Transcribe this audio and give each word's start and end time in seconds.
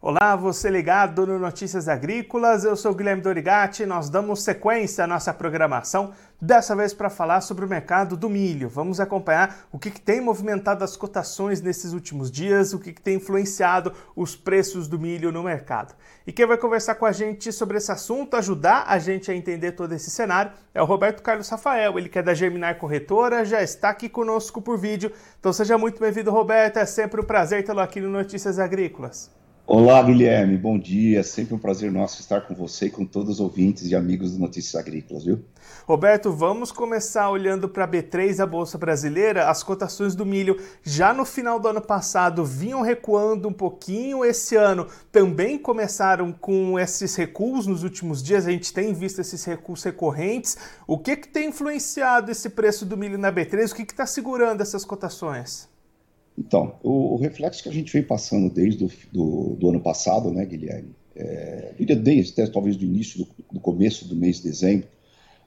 Olá, 0.00 0.36
você 0.36 0.70
ligado 0.70 1.26
no 1.26 1.40
Notícias 1.40 1.88
Agrícolas, 1.88 2.62
eu 2.62 2.76
sou 2.76 2.94
Guilherme 2.94 3.20
Dorigati, 3.20 3.84
nós 3.84 4.08
damos 4.08 4.44
sequência 4.44 5.02
à 5.02 5.08
nossa 5.08 5.34
programação, 5.34 6.12
dessa 6.40 6.76
vez 6.76 6.94
para 6.94 7.10
falar 7.10 7.40
sobre 7.40 7.64
o 7.64 7.68
mercado 7.68 8.16
do 8.16 8.30
milho. 8.30 8.68
Vamos 8.68 9.00
acompanhar 9.00 9.66
o 9.72 9.78
que, 9.78 9.90
que 9.90 10.00
tem 10.00 10.20
movimentado 10.20 10.84
as 10.84 10.96
cotações 10.96 11.60
nesses 11.60 11.92
últimos 11.92 12.30
dias, 12.30 12.72
o 12.72 12.78
que, 12.78 12.92
que 12.92 13.02
tem 13.02 13.16
influenciado 13.16 13.92
os 14.14 14.36
preços 14.36 14.86
do 14.86 15.00
milho 15.00 15.32
no 15.32 15.42
mercado. 15.42 15.96
E 16.24 16.32
quem 16.32 16.46
vai 16.46 16.56
conversar 16.56 16.94
com 16.94 17.04
a 17.04 17.10
gente 17.10 17.50
sobre 17.50 17.78
esse 17.78 17.90
assunto, 17.90 18.36
ajudar 18.36 18.84
a 18.86 19.00
gente 19.00 19.32
a 19.32 19.34
entender 19.34 19.72
todo 19.72 19.92
esse 19.92 20.12
cenário, 20.12 20.52
é 20.72 20.80
o 20.80 20.86
Roberto 20.86 21.24
Carlos 21.24 21.48
Rafael, 21.48 21.98
ele 21.98 22.08
que 22.08 22.20
é 22.20 22.22
da 22.22 22.34
Germinar 22.34 22.78
Corretora, 22.78 23.44
já 23.44 23.60
está 23.64 23.88
aqui 23.88 24.08
conosco 24.08 24.62
por 24.62 24.78
vídeo. 24.78 25.10
Então 25.40 25.52
seja 25.52 25.76
muito 25.76 25.98
bem-vindo, 25.98 26.30
Roberto, 26.30 26.76
é 26.76 26.86
sempre 26.86 27.20
um 27.20 27.24
prazer 27.24 27.64
tê-lo 27.64 27.80
aqui 27.80 28.00
no 28.00 28.08
Notícias 28.08 28.60
Agrícolas. 28.60 29.36
Olá, 29.70 30.02
Guilherme, 30.02 30.56
bom 30.56 30.78
dia. 30.78 31.22
Sempre 31.22 31.54
um 31.54 31.58
prazer 31.58 31.92
nosso 31.92 32.22
estar 32.22 32.40
com 32.40 32.54
você 32.54 32.86
e 32.86 32.90
com 32.90 33.04
todos 33.04 33.34
os 33.34 33.38
ouvintes 33.38 33.86
e 33.86 33.94
amigos 33.94 34.32
do 34.32 34.38
Notícias 34.38 34.74
Agrícolas, 34.74 35.26
viu? 35.26 35.44
Roberto, 35.86 36.32
vamos 36.32 36.72
começar 36.72 37.28
olhando 37.28 37.68
para 37.68 37.84
a 37.84 37.86
B3, 37.86 38.40
a 38.40 38.46
Bolsa 38.46 38.78
Brasileira. 38.78 39.50
As 39.50 39.62
cotações 39.62 40.14
do 40.14 40.24
milho 40.24 40.58
já 40.82 41.12
no 41.12 41.26
final 41.26 41.60
do 41.60 41.68
ano 41.68 41.82
passado 41.82 42.46
vinham 42.46 42.80
recuando 42.80 43.46
um 43.46 43.52
pouquinho. 43.52 44.24
Esse 44.24 44.56
ano 44.56 44.86
também 45.12 45.58
começaram 45.58 46.32
com 46.32 46.78
esses 46.78 47.14
recuos 47.14 47.66
nos 47.66 47.82
últimos 47.82 48.22
dias. 48.22 48.46
A 48.46 48.50
gente 48.50 48.72
tem 48.72 48.94
visto 48.94 49.20
esses 49.20 49.44
recuos 49.44 49.82
recorrentes. 49.82 50.56
O 50.86 50.98
que, 50.98 51.14
que 51.14 51.28
tem 51.28 51.50
influenciado 51.50 52.30
esse 52.30 52.48
preço 52.48 52.86
do 52.86 52.96
milho 52.96 53.18
na 53.18 53.30
B3? 53.30 53.70
O 53.70 53.74
que 53.74 53.82
está 53.82 54.06
segurando 54.06 54.62
essas 54.62 54.82
cotações? 54.82 55.68
Então, 56.38 56.76
o, 56.84 57.14
o, 57.14 57.16
reflexo 57.16 57.62
que 57.62 57.68
a 57.68 57.72
gente 57.72 57.92
vem 57.92 58.02
passando 58.02 58.48
desde 58.48 58.84
o 58.84 58.90
do, 59.12 59.56
do 59.56 59.68
ano 59.68 59.80
passado, 59.80 60.30
né, 60.30 60.46
Guilherme, 60.46 60.94
é, 61.16 61.74
desde 61.96 62.46
talvez 62.52 62.76
do 62.76 62.84
início, 62.84 63.24
do, 63.24 63.28
do, 63.54 63.60
começo 63.60 64.06
do 64.06 64.14
mês 64.14 64.36
de 64.36 64.44
dezembro, 64.44 64.86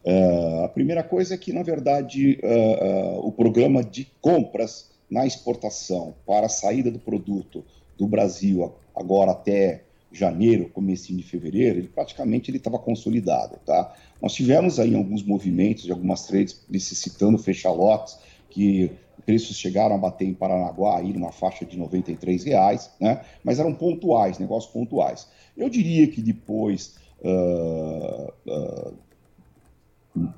uh, 0.06 0.66
a 0.66 0.68
primeira 0.68 1.02
coisa 1.02 1.34
é 1.34 1.38
que, 1.38 1.54
na 1.54 1.64
verdade, 1.64 2.38
uh, 2.44 3.20
uh, 3.20 3.26
o 3.26 3.32
programa 3.32 3.82
de 3.82 4.06
compras 4.20 4.92
na 5.10 5.26
exportação 5.26 6.14
para 6.26 6.48
a 6.48 6.50
saída 6.50 6.92
do 6.92 7.00
produto 7.00 7.64
do 7.98 8.06
Brasil 8.06 8.74
agora 8.94 9.32
até 9.32 9.84
janeiro, 10.12 10.70
começo 10.70 11.16
de 11.16 11.24
fevereiro, 11.24 11.80
ele 11.80 11.88
praticamente 11.88 12.52
ele 12.52 12.58
estava 12.58 12.78
consolidado, 12.78 13.58
tá? 13.66 13.96
Nós 14.22 14.34
tivemos 14.34 14.78
aí 14.78 14.94
alguns 14.94 15.24
movimentos 15.24 15.84
de 15.84 15.92
algumas 15.92 16.28
trades 16.28 16.66
necessitando 16.70 17.38
fechar 17.38 17.72
lotes 17.72 18.20
que 18.50 18.92
preços 19.26 19.58
chegaram 19.58 19.96
a 19.96 19.98
bater 19.98 20.28
em 20.28 20.34
Paranaguá 20.34 21.00
aí 21.00 21.14
numa 21.14 21.32
faixa 21.32 21.66
de 21.66 21.78
R$ 21.78 22.44
reais, 22.46 22.92
né? 23.00 23.22
mas 23.44 23.60
eram 23.60 23.74
pontuais, 23.74 24.40
negócios 24.40 24.72
pontuais. 24.72 25.28
Eu 25.56 25.70
diria 25.70 26.08
que 26.08 26.22
depois, 26.22 26.96
uh, 27.22 28.34
uh, 28.48 28.94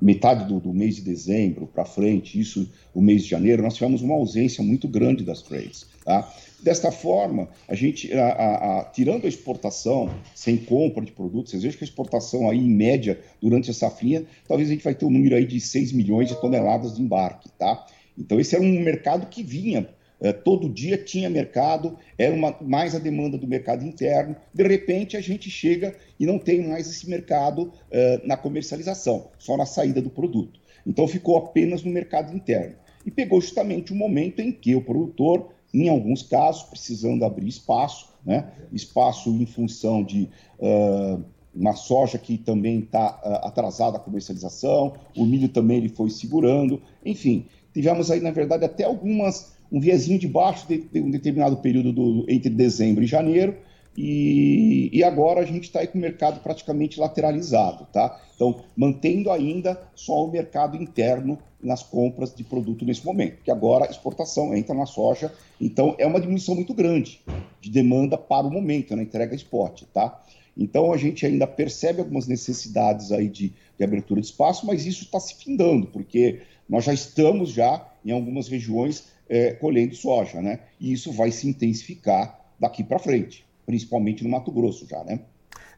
metade 0.00 0.44
do, 0.46 0.60
do, 0.60 0.72
mês 0.72 0.96
de 0.96 1.02
dezembro 1.02 1.66
para 1.66 1.84
frente, 1.84 2.38
isso 2.38 2.70
o 2.94 3.00
mês 3.00 3.24
de 3.24 3.30
janeiro, 3.30 3.62
nós 3.62 3.74
tivemos 3.74 4.02
uma 4.02 4.14
ausência 4.14 4.62
muito 4.62 4.86
grande 4.86 5.24
das 5.24 5.42
trades. 5.42 5.86
Tá? 6.04 6.30
Desta 6.62 6.90
forma, 6.90 7.48
a 7.68 7.74
gente, 7.74 8.12
a, 8.12 8.80
a, 8.80 8.84
tirando 8.84 9.26
a 9.26 9.28
exportação, 9.28 10.08
sem 10.34 10.56
compra 10.56 11.04
de 11.04 11.12
produtos, 11.12 11.50
vocês 11.50 11.62
vejam 11.62 11.78
que 11.78 11.84
a 11.84 11.86
exportação 11.86 12.48
aí, 12.48 12.58
em 12.58 12.70
média, 12.70 13.20
durante 13.40 13.68
essa 13.68 13.80
safrinha, 13.80 14.24
talvez 14.48 14.70
a 14.70 14.72
gente 14.72 14.84
vai 14.84 14.94
ter 14.94 15.04
um 15.04 15.10
número 15.10 15.34
aí 15.34 15.44
de 15.44 15.60
6 15.60 15.92
milhões 15.92 16.28
de 16.28 16.40
toneladas 16.40 16.96
de 16.96 17.02
embarque, 17.02 17.50
tá? 17.58 17.86
Então, 18.16 18.38
esse 18.38 18.54
era 18.54 18.64
um 18.64 18.80
mercado 18.80 19.26
que 19.26 19.42
vinha, 19.42 19.88
eh, 20.20 20.32
todo 20.32 20.68
dia 20.68 20.96
tinha 20.96 21.28
mercado, 21.28 21.98
era 22.16 22.34
uma, 22.34 22.56
mais 22.60 22.94
a 22.94 22.98
demanda 22.98 23.36
do 23.36 23.46
mercado 23.46 23.84
interno. 23.84 24.36
De 24.52 24.62
repente, 24.62 25.16
a 25.16 25.20
gente 25.20 25.50
chega 25.50 25.94
e 26.18 26.26
não 26.26 26.38
tem 26.38 26.66
mais 26.66 26.88
esse 26.88 27.08
mercado 27.08 27.72
eh, 27.90 28.20
na 28.24 28.36
comercialização, 28.36 29.28
só 29.38 29.56
na 29.56 29.66
saída 29.66 30.00
do 30.00 30.10
produto. 30.10 30.60
Então, 30.86 31.08
ficou 31.08 31.36
apenas 31.36 31.82
no 31.82 31.90
mercado 31.90 32.34
interno. 32.34 32.76
E 33.04 33.10
pegou 33.10 33.40
justamente 33.40 33.92
o 33.92 33.96
momento 33.96 34.40
em 34.40 34.50
que 34.50 34.74
o 34.74 34.80
produtor, 34.80 35.50
em 35.72 35.88
alguns 35.88 36.22
casos, 36.22 36.62
precisando 36.62 37.24
abrir 37.24 37.48
espaço, 37.48 38.08
né? 38.24 38.50
espaço 38.72 39.30
em 39.30 39.46
função 39.46 40.02
de. 40.02 40.28
Uh, 40.58 41.22
uma 41.54 41.74
soja 41.74 42.18
que 42.18 42.36
também 42.36 42.80
está 42.80 43.20
uh, 43.22 43.46
atrasada 43.46 43.96
a 43.96 44.00
comercialização, 44.00 44.94
o 45.16 45.24
milho 45.24 45.48
também 45.48 45.76
ele 45.76 45.88
foi 45.88 46.10
segurando, 46.10 46.82
enfim, 47.04 47.46
tivemos 47.74 48.10
aí, 48.10 48.20
na 48.20 48.30
verdade, 48.30 48.64
até 48.64 48.84
algumas, 48.84 49.52
um 49.70 49.80
viezinho 49.80 50.18
de 50.18 50.28
baixo 50.28 50.66
de, 50.68 50.78
de 50.78 51.00
um 51.00 51.10
determinado 51.10 51.56
período 51.56 51.92
do, 51.92 52.24
entre 52.28 52.48
dezembro 52.48 53.02
e 53.02 53.06
janeiro, 53.06 53.56
e, 53.96 54.90
e 54.92 55.04
agora 55.04 55.40
a 55.40 55.44
gente 55.44 55.64
está 55.64 55.80
aí 55.80 55.86
com 55.86 55.98
o 55.98 56.00
mercado 56.00 56.40
praticamente 56.40 56.98
lateralizado, 56.98 57.86
tá? 57.92 58.20
Então, 58.34 58.62
mantendo 58.76 59.30
ainda 59.30 59.80
só 59.94 60.24
o 60.24 60.30
mercado 60.30 60.76
interno 60.76 61.38
nas 61.62 61.82
compras 61.82 62.34
de 62.34 62.42
produto 62.44 62.84
nesse 62.84 63.04
momento, 63.04 63.42
que 63.42 63.50
agora 63.50 63.86
a 63.86 63.90
exportação 63.90 64.54
entra 64.54 64.74
na 64.74 64.86
soja, 64.86 65.32
então 65.60 65.94
é 65.98 66.06
uma 66.06 66.20
diminuição 66.20 66.54
muito 66.54 66.74
grande 66.74 67.20
de 67.60 67.70
demanda 67.70 68.18
para 68.18 68.46
o 68.46 68.50
momento, 68.50 68.94
na 68.94 69.02
entrega 69.02 69.34
esporte, 69.34 69.86
tá? 69.86 70.20
Então 70.56 70.92
a 70.92 70.96
gente 70.96 71.24
ainda 71.26 71.46
percebe 71.46 72.00
algumas 72.00 72.26
necessidades 72.26 73.10
aí 73.12 73.28
de, 73.28 73.52
de 73.76 73.84
abertura 73.84 74.20
de 74.20 74.26
espaço, 74.26 74.66
mas 74.66 74.86
isso 74.86 75.04
está 75.04 75.18
se 75.18 75.34
findando, 75.36 75.86
porque 75.86 76.42
nós 76.68 76.84
já 76.84 76.92
estamos 76.92 77.50
já 77.50 77.86
em 78.04 78.10
algumas 78.10 78.48
regiões 78.48 79.08
é, 79.28 79.52
colhendo 79.52 79.94
soja, 79.94 80.40
né? 80.40 80.60
E 80.80 80.92
isso 80.92 81.12
vai 81.12 81.30
se 81.30 81.48
intensificar 81.48 82.38
daqui 82.58 82.82
para 82.82 82.98
frente, 82.98 83.46
principalmente 83.66 84.22
no 84.22 84.30
Mato 84.30 84.50
Grosso 84.50 84.86
já, 84.86 85.02
né? 85.04 85.20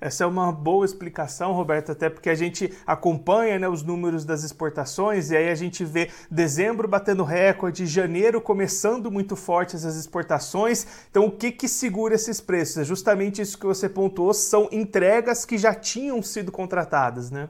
Essa 0.01 0.25
é 0.25 0.27
uma 0.27 0.53
boa 0.53 0.85
explicação, 0.85 1.53
Roberto, 1.53 1.93
até 1.93 2.11
porque 2.11 2.29
a 2.29 2.35
gente 2.35 2.73
acompanha 2.87 3.59
né, 3.59 3.69
os 3.69 3.83
números 3.83 4.25
das 4.25 4.43
exportações 4.43 5.31
e 5.31 5.37
aí 5.37 5.49
a 5.49 5.55
gente 5.55 5.85
vê 5.85 6.11
dezembro 6.31 6.87
batendo 6.87 7.25
recorde, 7.25 7.87
janeiro 7.87 8.41
começando 8.41 9.11
muito 9.11 9.35
forte 9.35 9.75
essas 9.75 9.97
exportações. 9.97 10.87
Então, 11.11 11.27
o 11.27 11.33
que, 11.33 11.51
que 11.51 11.67
segura 11.67 12.15
esses 12.15 12.41
preços? 12.41 12.79
É 12.79 12.85
justamente 12.85 13.41
isso 13.41 13.59
que 13.59 13.67
você 13.67 13.89
pontuou, 13.89 14.35
são 14.35 14.69
entregas 14.71 15.45
que 15.45 15.57
já 15.57 15.75
tinham 15.75 16.21
sido 16.23 16.53
contratadas, 16.53 17.31
né? 17.31 17.49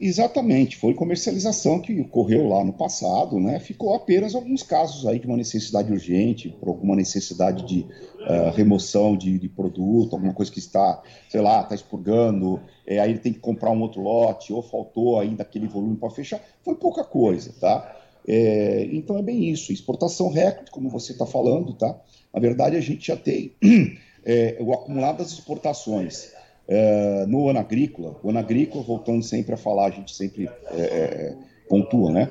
Exatamente, 0.00 0.76
foi 0.78 0.94
comercialização 0.94 1.78
que 1.78 2.00
ocorreu 2.00 2.48
lá 2.48 2.64
no 2.64 2.72
passado, 2.72 3.38
né? 3.38 3.60
Ficou 3.60 3.94
apenas 3.94 4.34
alguns 4.34 4.62
casos 4.62 5.06
aí 5.06 5.18
de 5.18 5.26
uma 5.26 5.36
necessidade 5.36 5.92
urgente, 5.92 6.48
por 6.48 6.70
alguma 6.70 6.96
necessidade 6.96 7.64
de 7.64 7.86
uh, 8.20 8.50
remoção 8.52 9.16
de, 9.16 9.38
de, 9.38 9.48
produto, 9.48 10.14
alguma 10.16 10.32
coisa 10.32 10.50
que 10.50 10.58
está, 10.58 11.00
sei 11.28 11.40
lá, 11.40 11.60
está 11.60 11.74
expurgando, 11.74 12.60
é, 12.84 12.98
aí 12.98 13.10
ele 13.10 13.20
tem 13.20 13.32
que 13.32 13.38
comprar 13.38 13.70
um 13.70 13.80
outro 13.80 14.02
lote, 14.02 14.52
ou 14.52 14.60
faltou 14.60 15.20
ainda 15.20 15.42
aquele 15.44 15.68
volume 15.68 15.96
para 15.96 16.10
fechar, 16.10 16.40
foi 16.64 16.74
pouca 16.74 17.04
coisa, 17.04 17.54
tá? 17.60 17.96
É, 18.26 18.88
então 18.92 19.18
é 19.18 19.22
bem 19.22 19.50
isso, 19.50 19.72
exportação 19.72 20.30
recorde, 20.30 20.70
como 20.70 20.88
você 20.88 21.12
está 21.12 21.26
falando, 21.26 21.74
tá? 21.74 21.96
Na 22.34 22.40
verdade, 22.40 22.76
a 22.76 22.80
gente 22.80 23.06
já 23.06 23.16
tem 23.16 23.54
é, 24.24 24.56
o 24.58 24.72
acumulado 24.72 25.18
das 25.18 25.30
exportações 25.30 26.32
é, 26.68 27.26
no 27.26 27.48
ano 27.48 27.58
agrícola, 27.58 28.18
o 28.22 28.30
ano 28.30 28.38
agrícola, 28.38 28.84
voltando 28.84 29.22
sempre 29.22 29.54
a 29.54 29.56
falar, 29.56 29.86
a 29.86 29.90
gente 29.90 30.14
sempre 30.14 30.48
é, 30.70 30.80
é 30.80 31.36
pontua, 31.68 32.12
né? 32.12 32.30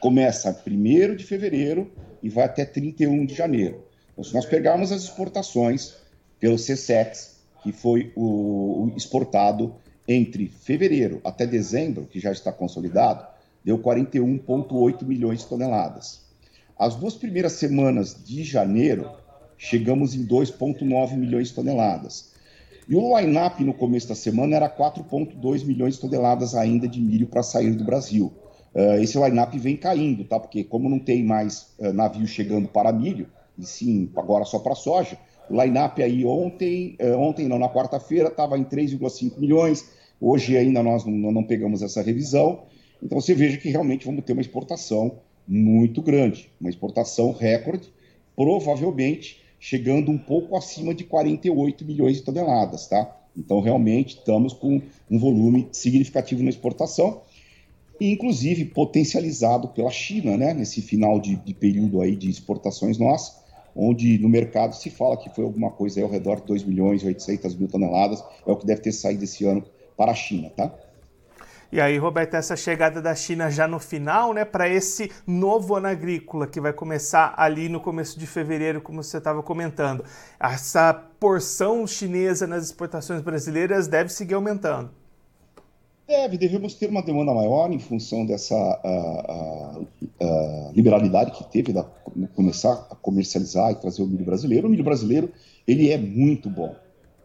Começa 0.00 0.50
1 0.66 1.16
de 1.16 1.24
fevereiro 1.24 1.90
e 2.22 2.28
vai 2.28 2.44
até 2.44 2.64
31 2.64 3.26
de 3.26 3.34
janeiro. 3.34 3.84
Então, 4.12 4.24
se 4.24 4.34
nós 4.34 4.46
pegarmos 4.46 4.92
as 4.92 5.02
exportações 5.02 5.94
pelo 6.38 6.56
CSEX, 6.56 7.40
que 7.62 7.72
foi 7.72 8.12
o, 8.16 8.84
o 8.84 8.92
exportado 8.96 9.74
entre 10.08 10.48
fevereiro 10.48 11.20
até 11.22 11.46
dezembro, 11.46 12.06
que 12.06 12.18
já 12.18 12.32
está 12.32 12.52
consolidado, 12.52 13.26
deu 13.64 13.78
41,8 13.78 15.04
milhões 15.04 15.40
de 15.40 15.46
toneladas. 15.46 16.22
As 16.78 16.96
duas 16.96 17.14
primeiras 17.14 17.52
semanas 17.52 18.16
de 18.24 18.42
janeiro, 18.42 19.10
chegamos 19.58 20.14
em 20.14 20.26
2,9 20.26 21.16
milhões 21.16 21.48
de 21.48 21.54
toneladas. 21.54 22.29
E 22.90 22.96
o 22.96 23.16
line-up 23.16 23.62
no 23.62 23.72
começo 23.72 24.08
da 24.08 24.16
semana 24.16 24.56
era 24.56 24.68
4,2 24.68 25.64
milhões 25.64 25.94
de 25.94 26.00
toneladas 26.00 26.56
ainda 26.56 26.88
de 26.88 27.00
milho 27.00 27.28
para 27.28 27.40
sair 27.40 27.70
do 27.70 27.84
Brasil. 27.84 28.32
Uh, 28.74 29.00
esse 29.00 29.16
line-up 29.16 29.56
vem 29.60 29.76
caindo, 29.76 30.24
tá? 30.24 30.40
Porque 30.40 30.64
como 30.64 30.88
não 30.88 30.98
tem 30.98 31.22
mais 31.22 31.72
uh, 31.78 31.92
navio 31.92 32.26
chegando 32.26 32.66
para 32.66 32.92
milho, 32.92 33.28
e 33.56 33.64
sim 33.64 34.10
agora 34.16 34.44
só 34.44 34.58
para 34.58 34.74
soja, 34.74 35.16
o 35.48 35.62
line-up 35.62 36.02
aí 36.02 36.24
ontem, 36.24 36.96
uh, 37.00 37.16
ontem 37.16 37.46
não, 37.46 37.60
na 37.60 37.68
quarta-feira 37.68 38.26
estava 38.26 38.58
em 38.58 38.64
3,5 38.64 39.38
milhões, 39.38 39.88
hoje 40.20 40.56
ainda 40.56 40.82
nós 40.82 41.04
não, 41.04 41.30
não 41.30 41.44
pegamos 41.44 41.82
essa 41.82 42.02
revisão, 42.02 42.64
então 43.00 43.20
você 43.20 43.34
veja 43.34 43.56
que 43.56 43.70
realmente 43.70 44.04
vamos 44.04 44.24
ter 44.24 44.32
uma 44.32 44.42
exportação 44.42 45.20
muito 45.46 46.02
grande, 46.02 46.50
uma 46.60 46.70
exportação 46.70 47.30
recorde, 47.30 47.88
provavelmente 48.34 49.40
chegando 49.60 50.10
um 50.10 50.16
pouco 50.16 50.56
acima 50.56 50.94
de 50.94 51.04
48 51.04 51.84
milhões 51.84 52.16
de 52.16 52.22
toneladas, 52.22 52.88
tá? 52.88 53.14
Então, 53.36 53.60
realmente, 53.60 54.16
estamos 54.16 54.54
com 54.54 54.80
um 55.08 55.18
volume 55.18 55.68
significativo 55.70 56.42
na 56.42 56.48
exportação, 56.48 57.20
inclusive 58.00 58.64
potencializado 58.64 59.68
pela 59.68 59.90
China, 59.90 60.36
né? 60.36 60.54
Nesse 60.54 60.80
final 60.80 61.20
de, 61.20 61.36
de 61.36 61.52
período 61.52 62.00
aí 62.00 62.16
de 62.16 62.30
exportações 62.30 62.98
nossas, 62.98 63.38
onde 63.76 64.18
no 64.18 64.28
mercado 64.28 64.74
se 64.74 64.88
fala 64.88 65.16
que 65.16 65.28
foi 65.30 65.44
alguma 65.44 65.70
coisa 65.70 66.02
ao 66.02 66.10
redor 66.10 66.40
de 66.40 66.46
2 66.46 66.64
milhões 66.64 67.02
e 67.02 67.06
800 67.06 67.54
mil 67.54 67.68
toneladas, 67.68 68.24
é 68.46 68.50
o 68.50 68.56
que 68.56 68.66
deve 68.66 68.80
ter 68.80 68.92
saído 68.92 69.22
esse 69.22 69.44
ano 69.44 69.62
para 69.96 70.12
a 70.12 70.14
China, 70.14 70.50
tá? 70.50 70.74
E 71.72 71.80
aí, 71.80 71.98
Roberto, 71.98 72.34
essa 72.34 72.56
chegada 72.56 73.00
da 73.00 73.14
China 73.14 73.48
já 73.48 73.68
no 73.68 73.78
final, 73.78 74.34
né, 74.34 74.44
para 74.44 74.68
esse 74.68 75.10
novo 75.24 75.76
ano 75.76 75.86
agrícola 75.86 76.48
que 76.48 76.60
vai 76.60 76.72
começar 76.72 77.32
ali 77.36 77.68
no 77.68 77.80
começo 77.80 78.18
de 78.18 78.26
fevereiro, 78.26 78.80
como 78.80 79.04
você 79.04 79.18
estava 79.18 79.40
comentando, 79.40 80.04
essa 80.38 80.92
porção 80.92 81.86
chinesa 81.86 82.44
nas 82.44 82.64
exportações 82.64 83.22
brasileiras 83.22 83.86
deve 83.86 84.10
seguir 84.10 84.34
aumentando. 84.34 84.90
Deve, 86.08 86.36
devemos 86.36 86.74
ter 86.74 86.90
uma 86.90 87.02
demanda 87.02 87.32
maior 87.32 87.70
em 87.70 87.78
função 87.78 88.26
dessa 88.26 88.56
uh, 88.56 89.78
uh, 89.78 89.86
uh, 90.20 90.72
liberalidade 90.74 91.30
que 91.30 91.44
teve 91.44 91.72
da 91.72 91.84
começar 92.34 92.88
a 92.90 92.96
comercializar 92.96 93.70
e 93.70 93.76
trazer 93.76 94.02
o 94.02 94.08
milho 94.08 94.24
brasileiro. 94.24 94.66
O 94.66 94.70
milho 94.70 94.82
brasileiro 94.82 95.30
ele 95.68 95.88
é 95.88 95.96
muito 95.96 96.50
bom, 96.50 96.74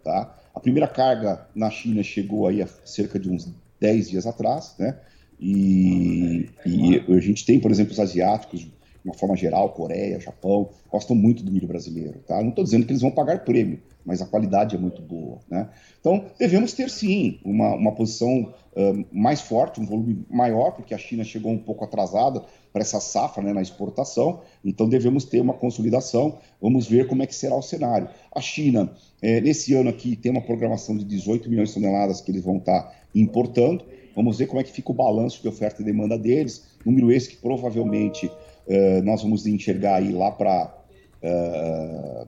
tá? 0.04 0.36
A 0.54 0.60
primeira 0.60 0.88
carga 0.88 1.48
na 1.56 1.72
China 1.72 2.04
chegou 2.04 2.46
aí 2.46 2.62
a 2.62 2.68
cerca 2.86 3.18
de 3.18 3.28
uns 3.28 3.52
10 3.80 4.10
dias 4.10 4.26
atrás, 4.26 4.76
né? 4.80 4.98
E, 5.40 6.50
e, 6.66 7.14
a 7.14 7.20
gente 7.20 7.46
tem, 7.46 7.60
por 7.60 7.70
exemplo, 7.70 7.92
os 7.92 8.00
asiáticos, 8.00 8.62
de 8.62 8.72
uma 9.04 9.14
forma 9.14 9.36
geral, 9.36 9.70
Coreia, 9.70 10.20
Japão, 10.20 10.70
gostam 10.90 11.16
muito 11.16 11.44
do 11.44 11.52
milho 11.52 11.68
brasileiro, 11.68 12.20
tá? 12.26 12.42
Não 12.42 12.50
estou 12.50 12.64
dizendo 12.64 12.86
que 12.86 12.92
eles 12.92 13.02
vão 13.02 13.12
pagar 13.12 13.44
prêmio, 13.44 13.80
mas 14.06 14.22
a 14.22 14.26
qualidade 14.26 14.76
é 14.76 14.80
muito 14.80 15.02
boa, 15.02 15.40
né? 15.50 15.70
Então, 16.00 16.26
devemos 16.40 16.74
ter 16.74 16.90
sim 16.90 17.40
uma, 17.44 17.76
uma 17.76 17.92
posição 17.92 18.54
uh, 18.76 19.06
mais 19.12 19.42
forte, 19.42 19.80
um 19.80 19.86
volume 19.86 20.26
maior, 20.30 20.72
porque 20.72 20.94
a 20.94 20.98
China 20.98 21.24
chegou 21.24 21.52
um 21.52 21.58
pouco 21.58 21.84
atrasada 21.84 22.44
para 22.76 22.82
essa 22.82 23.00
safra 23.00 23.42
né, 23.42 23.54
na 23.54 23.62
exportação, 23.62 24.42
então 24.64 24.90
devemos 24.90 25.24
ter 25.24 25.40
uma 25.40 25.54
consolidação. 25.54 26.40
Vamos 26.62 26.86
ver 26.86 27.08
como 27.08 27.24
é 27.24 27.26
que 27.26 27.34
será 27.34 27.56
o 27.56 27.62
cenário. 27.62 28.10
A 28.36 28.42
China, 28.42 28.92
é, 29.22 29.40
nesse 29.40 29.74
ano 29.74 29.90
aqui, 29.90 30.14
tem 30.14 30.30
uma 30.30 30.42
programação 30.42 30.98
de 30.98 31.06
18 31.06 31.50
milhões 31.50 31.70
de 31.70 31.76
toneladas 31.76 32.20
que 32.20 32.30
eles 32.32 32.44
vão 32.44 32.58
estar 32.58 32.94
importando. 33.16 33.86
Vamos 34.14 34.40
ver 34.40 34.48
como 34.48 34.60
é 34.60 34.64
que 34.66 34.74
fica 34.74 34.92
o 34.92 34.94
balanço 34.94 35.42
de 35.42 35.48
oferta 35.48 35.82
e 35.82 35.86
demanda 35.86 36.18
deles. 36.18 36.66
Número 36.86 37.14
esse 37.14 37.30
que 37.30 37.38
provavelmente 37.38 38.26
uh, 38.28 39.02
nós 39.06 39.22
vamos 39.22 39.48
enxergar 39.48 39.96
aí 39.96 40.12
lá 40.12 40.34
para 40.34 40.76
uh, 41.24 42.28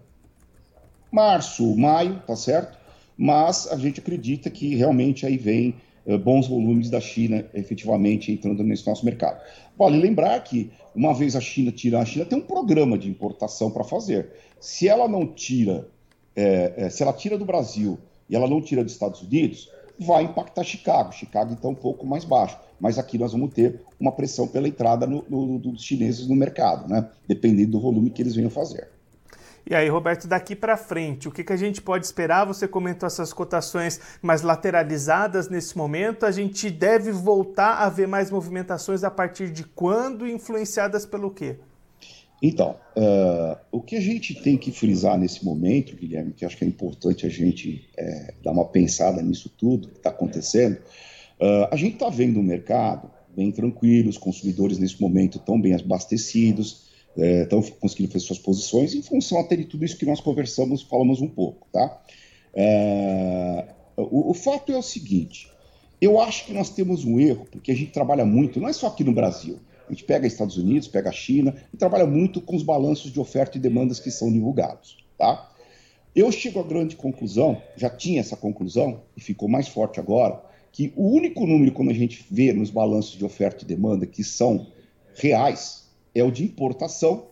março, 1.12 1.76
maio, 1.76 2.22
tá 2.26 2.38
certo? 2.38 2.78
Mas 3.18 3.68
a 3.70 3.76
gente 3.76 4.00
acredita 4.00 4.50
que 4.50 4.76
realmente 4.76 5.26
aí 5.26 5.38
vem 5.38 5.76
bons 6.16 6.48
volumes 6.48 6.90
da 6.90 7.02
China 7.02 7.44
efetivamente 7.54 8.32
entrando 8.32 8.64
nesse 8.64 8.88
nosso 8.88 9.04
mercado. 9.04 9.42
Vale 9.78 9.98
lembrar 9.98 10.40
que 10.44 10.72
uma 10.96 11.14
vez 11.14 11.36
a 11.36 11.42
China 11.42 11.72
tira, 11.72 12.00
a 12.00 12.06
China 12.06 12.26
tem 12.26 12.38
um 12.38 12.42
programa 12.42 12.98
de 12.98 13.10
importação 13.10 13.70
para 13.70 13.84
fazer. 13.84 14.32
Se 14.60 14.88
ela 14.88 15.08
não 15.08 15.26
tira, 15.28 15.88
é, 16.36 16.74
é, 16.78 16.90
se 16.90 17.04
ela 17.04 17.12
tira 17.12 17.38
do 17.38 17.46
Brasil 17.46 17.98
e 18.30 18.36
ela 18.36 18.48
não 18.48 18.62
tira 18.62 18.84
dos 18.84 18.94
Estados 18.94 19.22
Unidos, 19.22 19.70
vai 20.00 20.24
impactar 20.24 20.64
Chicago. 20.64 21.12
Chicago 21.12 21.54
está 21.54 21.68
um 21.68 21.76
pouco 21.76 22.06
mais 22.06 22.24
baixo, 22.24 22.58
mas 22.80 22.98
aqui 22.98 23.18
nós 23.18 23.32
vamos 23.32 23.54
ter 23.54 23.82
uma 24.00 24.12
pressão 24.12 24.48
pela 24.48 24.68
entrada 24.68 25.06
no, 25.06 25.26
no, 25.30 25.60
dos 25.60 25.84
chineses 25.84 26.28
no 26.28 26.36
mercado, 26.36 26.88
né? 26.88 27.10
dependendo 27.28 27.72
do 27.72 27.80
volume 27.80 28.10
que 28.10 28.22
eles 28.22 28.36
venham 28.36 28.50
fazer. 28.50 28.90
E 29.70 29.76
aí, 29.76 29.90
Roberto, 29.90 30.30
daqui 30.30 30.56
para 30.56 30.78
frente, 30.78 31.28
o 31.28 31.32
que, 31.32 31.44
que 31.44 31.52
a 31.52 31.58
gente 31.58 31.82
pode 31.82 32.06
esperar? 32.06 32.46
Você 32.46 32.70
comentou 32.70 33.06
essas 33.06 33.34
cotações 33.34 34.00
mais 34.22 34.42
lateralizadas 34.42 35.50
nesse 35.50 35.78
momento. 35.78 36.26
A 36.26 36.32
gente 36.32 36.70
deve 36.70 37.12
voltar 37.12 37.80
a 37.80 37.90
ver 37.90 38.08
mais 38.08 38.32
movimentações 38.32 39.04
a 39.04 39.12
partir 39.12 39.52
de 39.52 39.66
quando, 39.66 40.26
influenciadas 40.26 41.06
pelo 41.06 41.30
quê? 41.32 41.58
Então, 42.42 42.78
uh, 42.96 43.58
o 43.70 43.82
que 43.82 43.98
a 43.98 44.00
gente 44.00 44.42
tem 44.42 44.58
que 44.58 44.72
frisar 44.72 45.18
nesse 45.18 45.44
momento, 45.44 45.98
Guilherme, 45.98 46.32
que 46.32 46.46
acho 46.46 46.56
que 46.56 46.64
é 46.64 46.68
importante 46.68 47.26
a 47.26 47.30
gente 47.30 47.90
é, 47.98 48.36
dar 48.42 48.52
uma 48.52 48.66
pensada 48.66 49.22
nisso 49.22 49.50
tudo 49.50 49.90
que 49.90 49.98
está 49.98 50.12
acontecendo, 50.12 50.76
uh, 51.42 51.68
a 51.70 51.76
gente 51.76 51.96
está 51.96 52.10
vendo 52.10 52.40
o 52.40 52.44
mercado 52.44 53.12
bem 53.36 53.52
tranquilo, 53.52 54.10
os 54.10 54.18
consumidores 54.18 54.78
nesse 54.78 55.02
momento 55.02 55.40
estão 55.40 55.60
bem 55.60 55.74
abastecidos, 55.74 56.88
estão 57.18 57.60
é, 57.60 57.72
conseguindo 57.80 58.12
fazer 58.12 58.26
suas 58.26 58.40
posições 58.40 58.94
em 58.94 59.02
função 59.02 59.40
até 59.40 59.56
de 59.56 59.66
tudo 59.66 59.84
isso 59.84 59.98
que 59.98 60.06
nós 60.06 60.22
conversamos, 60.22 60.84
falamos 60.84 61.22
um 61.22 61.28
pouco, 61.28 61.68
tá? 61.72 62.02
Uh, 62.54 64.04
o, 64.04 64.32
o 64.32 64.34
fato 64.34 64.72
é 64.72 64.78
o 64.78 64.84
seguinte, 64.84 65.50
eu 66.00 66.20
acho 66.22 66.46
que 66.46 66.54
nós 66.54 66.70
temos 66.70 67.04
um 67.04 67.20
erro, 67.20 67.48
porque 67.52 67.72
a 67.72 67.76
gente 67.76 67.92
trabalha 67.92 68.24
muito, 68.24 68.60
não 68.60 68.70
é 68.70 68.74
só 68.74 68.88
aqui 68.88 69.04
no 69.04 69.14
Brasil, 69.14 69.60
a 69.88 69.92
gente 69.92 70.04
pega 70.04 70.28
Estados 70.28 70.58
Unidos, 70.58 70.88
pega 70.88 71.10
a 71.10 71.14
China 71.14 71.56
e 71.74 71.78
trabalha 71.78 72.06
muito 72.06 72.42
com 72.42 72.56
os 72.56 72.64
balanços 72.64 73.12
de 73.12 73.20
oferta 73.20 73.58
e 73.58 73.62
demandas 73.62 74.00
que 74.00 74.12
são 74.12 74.32
divulgados. 74.32 74.98
Tá? 75.18 75.50
Eu 76.16 76.32
chego 76.32 76.60
à 76.60 76.64
grande 76.64 76.96
conclusão, 76.96 77.62
já 77.76 77.90
tinha 77.90 78.20
essa 78.20 78.36
conclusão 78.36 79.02
e 79.16 79.22
ficou 79.22 79.48
mais 79.48 79.68
forte 79.68 80.00
agora, 80.00 80.44
que 80.72 80.94
o 80.96 81.10
único 81.10 81.48
número 81.48 81.72
quando 81.72 81.90
a 81.90 81.94
gente 81.94 82.26
vê 82.30 82.52
nos 82.54 82.70
balanços 82.70 83.18
de 83.18 83.26
oferta 83.26 83.64
e 83.64 83.68
demanda 83.68 84.06
que 84.06 84.24
são 84.24 84.68
reais 85.16 85.87
é 86.20 86.24
o 86.24 86.32
de 86.32 86.44
importação 86.44 87.28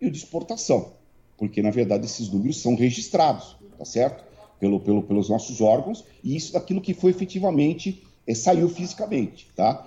e 0.00 0.06
o 0.06 0.10
de 0.10 0.18
exportação, 0.18 0.92
porque 1.36 1.62
na 1.62 1.70
verdade 1.70 2.06
esses 2.06 2.28
números 2.30 2.60
são 2.60 2.74
registrados, 2.74 3.56
tá 3.78 3.84
certo? 3.84 4.24
Pelo, 4.58 4.78
pelo, 4.80 5.02
pelos 5.02 5.28
nossos 5.28 5.60
órgãos 5.60 6.04
e 6.22 6.36
isso 6.36 6.52
daquilo 6.52 6.80
que 6.80 6.92
foi 6.92 7.10
efetivamente 7.10 8.02
é, 8.26 8.34
saiu 8.34 8.68
fisicamente, 8.68 9.48
tá? 9.56 9.86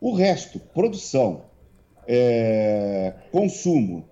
O 0.00 0.12
resto, 0.12 0.58
produção, 0.58 1.42
é, 2.06 3.14
consumo 3.30 4.04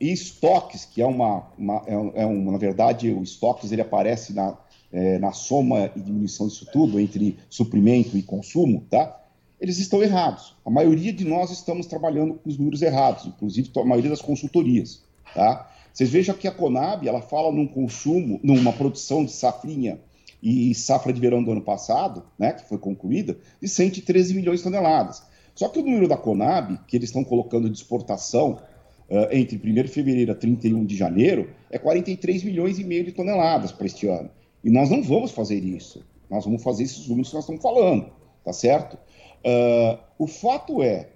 e 0.00 0.12
estoques, 0.12 0.84
que 0.84 1.00
é 1.00 1.06
uma, 1.06 1.48
uma 1.56 1.82
é, 1.86 2.22
é 2.22 2.26
uma, 2.26 2.52
na 2.52 2.58
verdade, 2.58 3.10
o 3.10 3.22
estoques 3.22 3.72
ele 3.72 3.80
aparece 3.80 4.32
na, 4.32 4.56
é, 4.92 5.18
na 5.18 5.32
soma 5.32 5.90
e 5.96 6.00
diminuição 6.00 6.46
disso 6.46 6.66
tudo, 6.72 7.00
entre 7.00 7.38
suprimento 7.48 8.16
e 8.16 8.22
consumo, 8.22 8.86
tá? 8.90 9.23
Eles 9.60 9.78
estão 9.78 10.02
errados. 10.02 10.56
A 10.64 10.70
maioria 10.70 11.12
de 11.12 11.24
nós 11.24 11.50
estamos 11.50 11.86
trabalhando 11.86 12.34
com 12.34 12.48
os 12.48 12.58
números 12.58 12.82
errados, 12.82 13.26
inclusive 13.26 13.70
a 13.76 13.84
maioria 13.84 14.10
das 14.10 14.22
consultorias, 14.22 15.02
tá? 15.34 15.70
Vocês 15.92 16.10
vejam 16.10 16.34
que 16.34 16.48
a 16.48 16.52
Conab, 16.52 17.06
ela 17.06 17.22
fala 17.22 17.52
num 17.52 17.68
consumo, 17.68 18.40
numa 18.42 18.72
produção 18.72 19.24
de 19.24 19.30
safrinha 19.30 20.00
e 20.42 20.74
safra 20.74 21.12
de 21.12 21.20
verão 21.20 21.42
do 21.42 21.52
ano 21.52 21.62
passado, 21.62 22.24
né, 22.38 22.52
que 22.52 22.68
foi 22.68 22.76
concluída, 22.76 23.38
de 23.62 23.68
113 23.68 24.34
milhões 24.34 24.58
de 24.58 24.64
toneladas. 24.64 25.22
Só 25.54 25.68
que 25.68 25.78
o 25.78 25.82
número 25.82 26.08
da 26.08 26.16
Conab, 26.16 26.78
que 26.86 26.96
eles 26.96 27.08
estão 27.08 27.22
colocando 27.22 27.70
de 27.70 27.76
exportação 27.76 28.60
uh, 29.08 29.28
entre 29.32 29.56
1 29.56 29.74
de 29.74 29.88
fevereiro 29.88 30.32
a 30.32 30.34
31 30.34 30.84
de 30.84 30.96
janeiro, 30.96 31.50
é 31.70 31.78
43 31.78 32.42
milhões 32.42 32.78
e 32.78 32.84
meio 32.84 33.04
de 33.04 33.12
toneladas 33.12 33.72
para 33.72 33.86
este 33.86 34.08
ano. 34.08 34.28
E 34.62 34.70
nós 34.70 34.90
não 34.90 35.02
vamos 35.02 35.30
fazer 35.30 35.62
isso. 35.64 36.04
Nós 36.28 36.44
vamos 36.44 36.62
fazer 36.62 36.82
esses 36.82 37.06
números 37.06 37.28
que 37.28 37.34
nós 37.36 37.44
estamos 37.44 37.62
falando, 37.62 38.10
tá 38.44 38.52
certo? 38.52 38.98
Uh, 39.44 39.98
o 40.18 40.26
fato 40.26 40.82
é, 40.82 41.10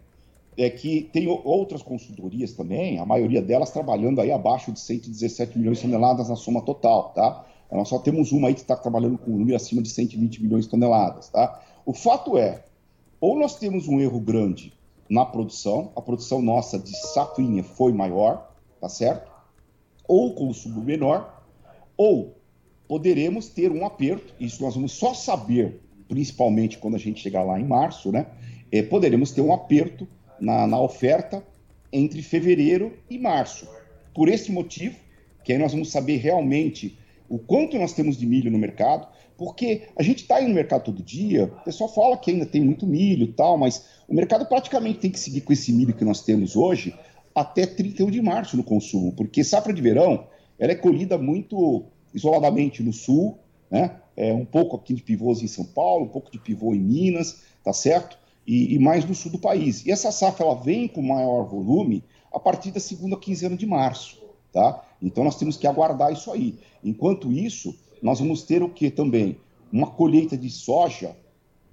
é 0.56 0.68
que 0.68 1.08
tem 1.12 1.26
outras 1.28 1.82
consultorias 1.82 2.52
também, 2.52 2.98
a 2.98 3.06
maioria 3.06 3.40
delas 3.40 3.70
trabalhando 3.70 4.20
aí 4.20 4.30
abaixo 4.30 4.72
de 4.72 4.80
117 4.80 5.58
milhões 5.58 5.78
de 5.78 5.84
toneladas 5.84 6.28
na 6.28 6.36
soma 6.36 6.60
total, 6.62 7.10
tá? 7.14 7.46
Nós 7.70 7.88
só 7.88 7.98
temos 7.98 8.32
uma 8.32 8.48
aí 8.48 8.54
que 8.54 8.60
está 8.60 8.76
trabalhando 8.76 9.18
com 9.18 9.30
um 9.30 9.38
número 9.38 9.56
acima 9.56 9.82
de 9.82 9.90
120 9.90 10.42
milhões 10.42 10.64
de 10.64 10.70
toneladas, 10.70 11.28
tá? 11.28 11.60
O 11.86 11.92
fato 11.92 12.36
é, 12.36 12.64
ou 13.20 13.38
nós 13.38 13.56
temos 13.56 13.88
um 13.88 14.00
erro 14.00 14.20
grande 14.20 14.72
na 15.08 15.24
produção, 15.24 15.90
a 15.96 16.02
produção 16.02 16.42
nossa 16.42 16.78
de 16.78 16.96
safrinha 16.96 17.64
foi 17.64 17.92
maior, 17.92 18.52
tá 18.80 18.88
certo? 18.88 19.30
Ou 20.06 20.34
consumo 20.34 20.82
menor, 20.82 21.42
ou 21.96 22.36
poderemos 22.86 23.48
ter 23.48 23.70
um 23.70 23.84
aperto, 23.84 24.34
isso 24.40 24.62
nós 24.62 24.74
vamos 24.74 24.92
só 24.92 25.14
saber, 25.14 25.80
principalmente 26.08 26.78
quando 26.78 26.94
a 26.94 26.98
gente 26.98 27.20
chegar 27.20 27.42
lá 27.42 27.60
em 27.60 27.64
março, 27.64 28.10
né? 28.10 28.26
É, 28.72 28.82
poderemos 28.82 29.30
ter 29.30 29.40
um 29.40 29.52
aperto 29.52 30.06
na, 30.40 30.66
na 30.66 30.80
oferta 30.80 31.42
entre 31.92 32.22
fevereiro 32.22 32.92
e 33.08 33.18
março. 33.18 33.66
Por 34.14 34.28
esse 34.28 34.50
motivo, 34.50 34.96
que 35.44 35.52
aí 35.52 35.58
nós 35.58 35.72
vamos 35.72 35.90
saber 35.90 36.16
realmente 36.16 36.98
o 37.28 37.38
quanto 37.38 37.78
nós 37.78 37.92
temos 37.92 38.16
de 38.16 38.26
milho 38.26 38.50
no 38.50 38.58
mercado, 38.58 39.06
porque 39.36 39.82
a 39.96 40.02
gente 40.02 40.22
está 40.22 40.36
aí 40.36 40.48
no 40.48 40.54
mercado 40.54 40.84
todo 40.84 41.02
dia, 41.02 41.44
o 41.44 41.64
pessoal 41.64 41.92
fala 41.92 42.16
que 42.16 42.30
ainda 42.30 42.44
tem 42.44 42.60
muito 42.60 42.86
milho 42.86 43.24
e 43.24 43.32
tal, 43.32 43.56
mas 43.56 43.86
o 44.08 44.14
mercado 44.14 44.44
praticamente 44.46 44.98
tem 44.98 45.10
que 45.10 45.20
seguir 45.20 45.42
com 45.42 45.52
esse 45.52 45.72
milho 45.72 45.94
que 45.94 46.04
nós 46.04 46.22
temos 46.22 46.56
hoje 46.56 46.94
até 47.34 47.64
31 47.64 48.10
de 48.10 48.20
março 48.20 48.56
no 48.56 48.64
consumo, 48.64 49.12
porque 49.12 49.44
safra 49.44 49.72
de 49.72 49.80
verão 49.80 50.26
ela 50.58 50.72
é 50.72 50.74
colhida 50.74 51.16
muito 51.16 51.84
isoladamente 52.12 52.82
no 52.82 52.92
sul, 52.92 53.38
né? 53.70 53.92
É, 54.20 54.34
um 54.34 54.44
pouco 54.44 54.74
aqui 54.74 54.92
de 54.94 55.00
pivôs 55.00 55.44
em 55.44 55.46
São 55.46 55.64
Paulo, 55.64 56.06
um 56.06 56.08
pouco 56.08 56.28
de 56.28 56.40
pivô 56.40 56.74
em 56.74 56.80
Minas, 56.80 57.42
tá 57.62 57.72
certo? 57.72 58.18
E, 58.44 58.74
e, 58.74 58.78
mais 58.80 59.04
no 59.04 59.14
sul 59.14 59.30
do 59.30 59.38
país. 59.38 59.86
E 59.86 59.92
essa 59.92 60.10
safra 60.10 60.44
ela 60.44 60.56
vem 60.56 60.88
com 60.88 61.00
maior 61.00 61.44
volume 61.44 62.02
a 62.32 62.40
partir 62.40 62.72
da 62.72 62.80
segunda 62.80 63.16
quinzena 63.16 63.56
de 63.56 63.64
março, 63.64 64.20
tá? 64.52 64.84
Então 65.00 65.22
nós 65.22 65.36
temos 65.36 65.56
que 65.56 65.68
aguardar 65.68 66.12
isso 66.12 66.32
aí. 66.32 66.58
Enquanto 66.82 67.30
isso, 67.30 67.78
nós 68.02 68.18
vamos 68.18 68.42
ter 68.42 68.60
o 68.60 68.68
que 68.68 68.90
também? 68.90 69.36
Uma 69.72 69.86
colheita 69.86 70.36
de 70.36 70.50
soja 70.50 71.14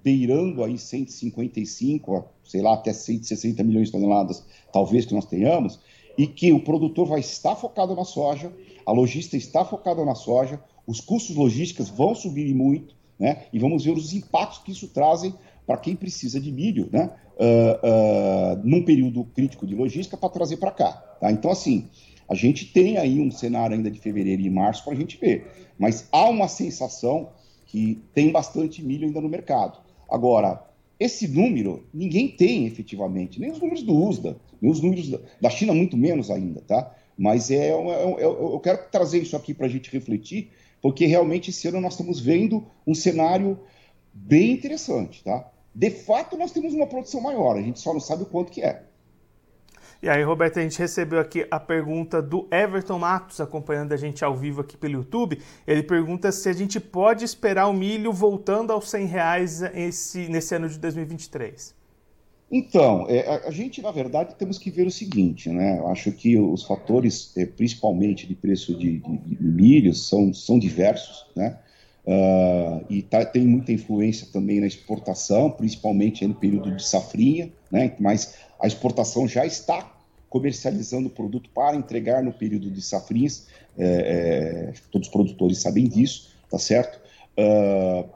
beirando 0.04 0.62
aí 0.62 0.78
155, 0.78 2.26
sei 2.44 2.62
lá, 2.62 2.74
até 2.74 2.92
160 2.92 3.60
milhões 3.64 3.88
de 3.88 3.92
toneladas, 3.92 4.44
talvez 4.72 5.04
que 5.04 5.14
nós 5.14 5.24
tenhamos, 5.24 5.80
e 6.16 6.28
que 6.28 6.52
o 6.52 6.62
produtor 6.62 7.08
vai 7.08 7.18
estar 7.18 7.56
focado 7.56 7.92
na 7.96 8.04
soja, 8.04 8.52
a 8.86 8.92
logística 8.92 9.36
está 9.36 9.64
focada 9.64 10.04
na 10.04 10.14
soja, 10.14 10.62
os 10.86 11.00
custos 11.00 11.34
logísticos 11.34 11.88
vão 11.88 12.14
subir 12.14 12.54
muito, 12.54 12.94
né? 13.18 13.46
E 13.52 13.58
vamos 13.58 13.84
ver 13.84 13.92
os 13.92 14.12
impactos 14.12 14.58
que 14.58 14.72
isso 14.72 14.88
trazem 14.88 15.34
para 15.66 15.76
quem 15.76 15.96
precisa 15.96 16.40
de 16.40 16.52
milho, 16.52 16.88
né? 16.92 17.10
Uh, 17.36 18.56
uh, 18.56 18.60
num 18.64 18.82
período 18.82 19.24
crítico 19.24 19.66
de 19.66 19.74
logística 19.74 20.16
para 20.16 20.28
trazer 20.28 20.56
para 20.56 20.70
cá. 20.70 20.92
Tá? 21.20 21.30
Então, 21.30 21.50
assim, 21.50 21.88
a 22.28 22.34
gente 22.34 22.66
tem 22.72 22.96
aí 22.96 23.20
um 23.20 23.30
cenário 23.30 23.76
ainda 23.76 23.90
de 23.90 24.00
fevereiro 24.00 24.40
e 24.42 24.48
março 24.48 24.84
para 24.84 24.94
a 24.94 24.96
gente 24.96 25.18
ver, 25.18 25.46
mas 25.78 26.08
há 26.10 26.28
uma 26.28 26.48
sensação 26.48 27.30
que 27.66 28.00
tem 28.14 28.30
bastante 28.30 28.82
milho 28.82 29.06
ainda 29.06 29.20
no 29.20 29.28
mercado. 29.28 29.78
Agora, 30.08 30.62
esse 30.98 31.28
número 31.28 31.86
ninguém 31.92 32.28
tem 32.28 32.66
efetivamente, 32.66 33.38
nem 33.38 33.50
os 33.50 33.60
números 33.60 33.82
do 33.82 33.94
USDA, 33.94 34.38
nem 34.60 34.70
os 34.70 34.80
números 34.80 35.10
da 35.40 35.50
China, 35.50 35.74
muito 35.74 35.96
menos 35.96 36.30
ainda, 36.30 36.62
tá? 36.62 36.94
Mas 37.18 37.50
é, 37.50 37.68
é, 37.68 37.70
é 37.70 38.24
eu 38.24 38.58
quero 38.60 38.90
trazer 38.90 39.20
isso 39.20 39.36
aqui 39.36 39.52
para 39.52 39.66
a 39.66 39.68
gente 39.68 39.90
refletir, 39.90 40.50
porque 40.80 41.06
realmente 41.06 41.50
esse 41.50 41.68
ano 41.68 41.80
nós 41.80 41.94
estamos 41.94 42.20
vendo 42.20 42.66
um 42.86 42.94
cenário 42.94 43.58
bem 44.12 44.52
interessante, 44.52 45.22
tá? 45.22 45.50
De 45.74 45.90
fato, 45.90 46.36
nós 46.36 46.52
temos 46.52 46.72
uma 46.72 46.86
produção 46.86 47.20
maior, 47.20 47.56
a 47.56 47.62
gente 47.62 47.80
só 47.80 47.92
não 47.92 48.00
sabe 48.00 48.22
o 48.22 48.26
quanto 48.26 48.50
que 48.50 48.62
é. 48.62 48.82
E 50.02 50.08
aí, 50.08 50.22
Roberto, 50.22 50.58
a 50.58 50.62
gente 50.62 50.78
recebeu 50.78 51.18
aqui 51.18 51.46
a 51.50 51.58
pergunta 51.58 52.20
do 52.20 52.46
Everton 52.50 52.98
Matos, 52.98 53.40
acompanhando 53.40 53.92
a 53.92 53.96
gente 53.96 54.24
ao 54.24 54.36
vivo 54.36 54.60
aqui 54.60 54.76
pelo 54.76 54.94
YouTube. 54.94 55.40
Ele 55.66 55.82
pergunta 55.82 56.30
se 56.30 56.48
a 56.48 56.52
gente 56.52 56.78
pode 56.78 57.24
esperar 57.24 57.66
o 57.66 57.72
milho 57.72 58.12
voltando 58.12 58.72
aos 58.72 58.90
100 58.90 59.06
reais 59.06 59.62
esse, 59.62 60.28
nesse 60.28 60.54
ano 60.54 60.68
de 60.68 60.78
2023. 60.78 61.74
Então, 62.50 63.06
é, 63.08 63.42
a, 63.44 63.50
gente, 63.50 63.82
na 63.82 63.90
verdade, 63.90 64.36
temos 64.36 64.56
que 64.56 64.70
ver 64.70 64.86
o 64.86 64.90
seguinte, 64.90 65.48
né? 65.48 65.78
Eu 65.78 65.88
acho 65.88 66.12
que 66.12 66.38
os 66.38 66.64
fatores, 66.64 67.32
é, 67.36 67.44
principalmente 67.44 68.26
de 68.26 68.36
preço 68.36 68.76
de, 68.76 68.98
de, 69.00 69.18
de, 69.18 69.42
milho, 69.42 69.92
são, 69.92 70.32
são 70.32 70.58
diversos, 70.58 71.26
né? 71.34 71.58
Uh, 72.06 72.86
e 72.88 73.02
tá, 73.02 73.24
tem 73.24 73.44
muita 73.44 73.72
influência 73.72 74.28
também 74.32 74.60
na 74.60 74.66
exportação, 74.68 75.50
principalmente 75.50 76.24
no 76.24 76.36
período 76.36 76.70
de 76.70 76.86
safrinha, 76.86 77.50
né? 77.68 77.92
Mas 77.98 78.36
a 78.60 78.66
exportação 78.68 79.26
já 79.26 79.44
está 79.44 79.92
comercializando 80.30 81.08
o 81.08 81.10
produto 81.10 81.50
para 81.52 81.76
entregar 81.76 82.22
no 82.22 82.32
período 82.32 82.70
de 82.70 82.80
safrinhas. 82.80 83.48
É, 83.76 84.70
é, 84.70 84.72
todos 84.92 85.08
os 85.08 85.12
produtores 85.12 85.58
sabem 85.58 85.88
disso, 85.88 86.30
tá 86.48 86.60
certo? 86.60 87.00
Uh, 87.36 88.08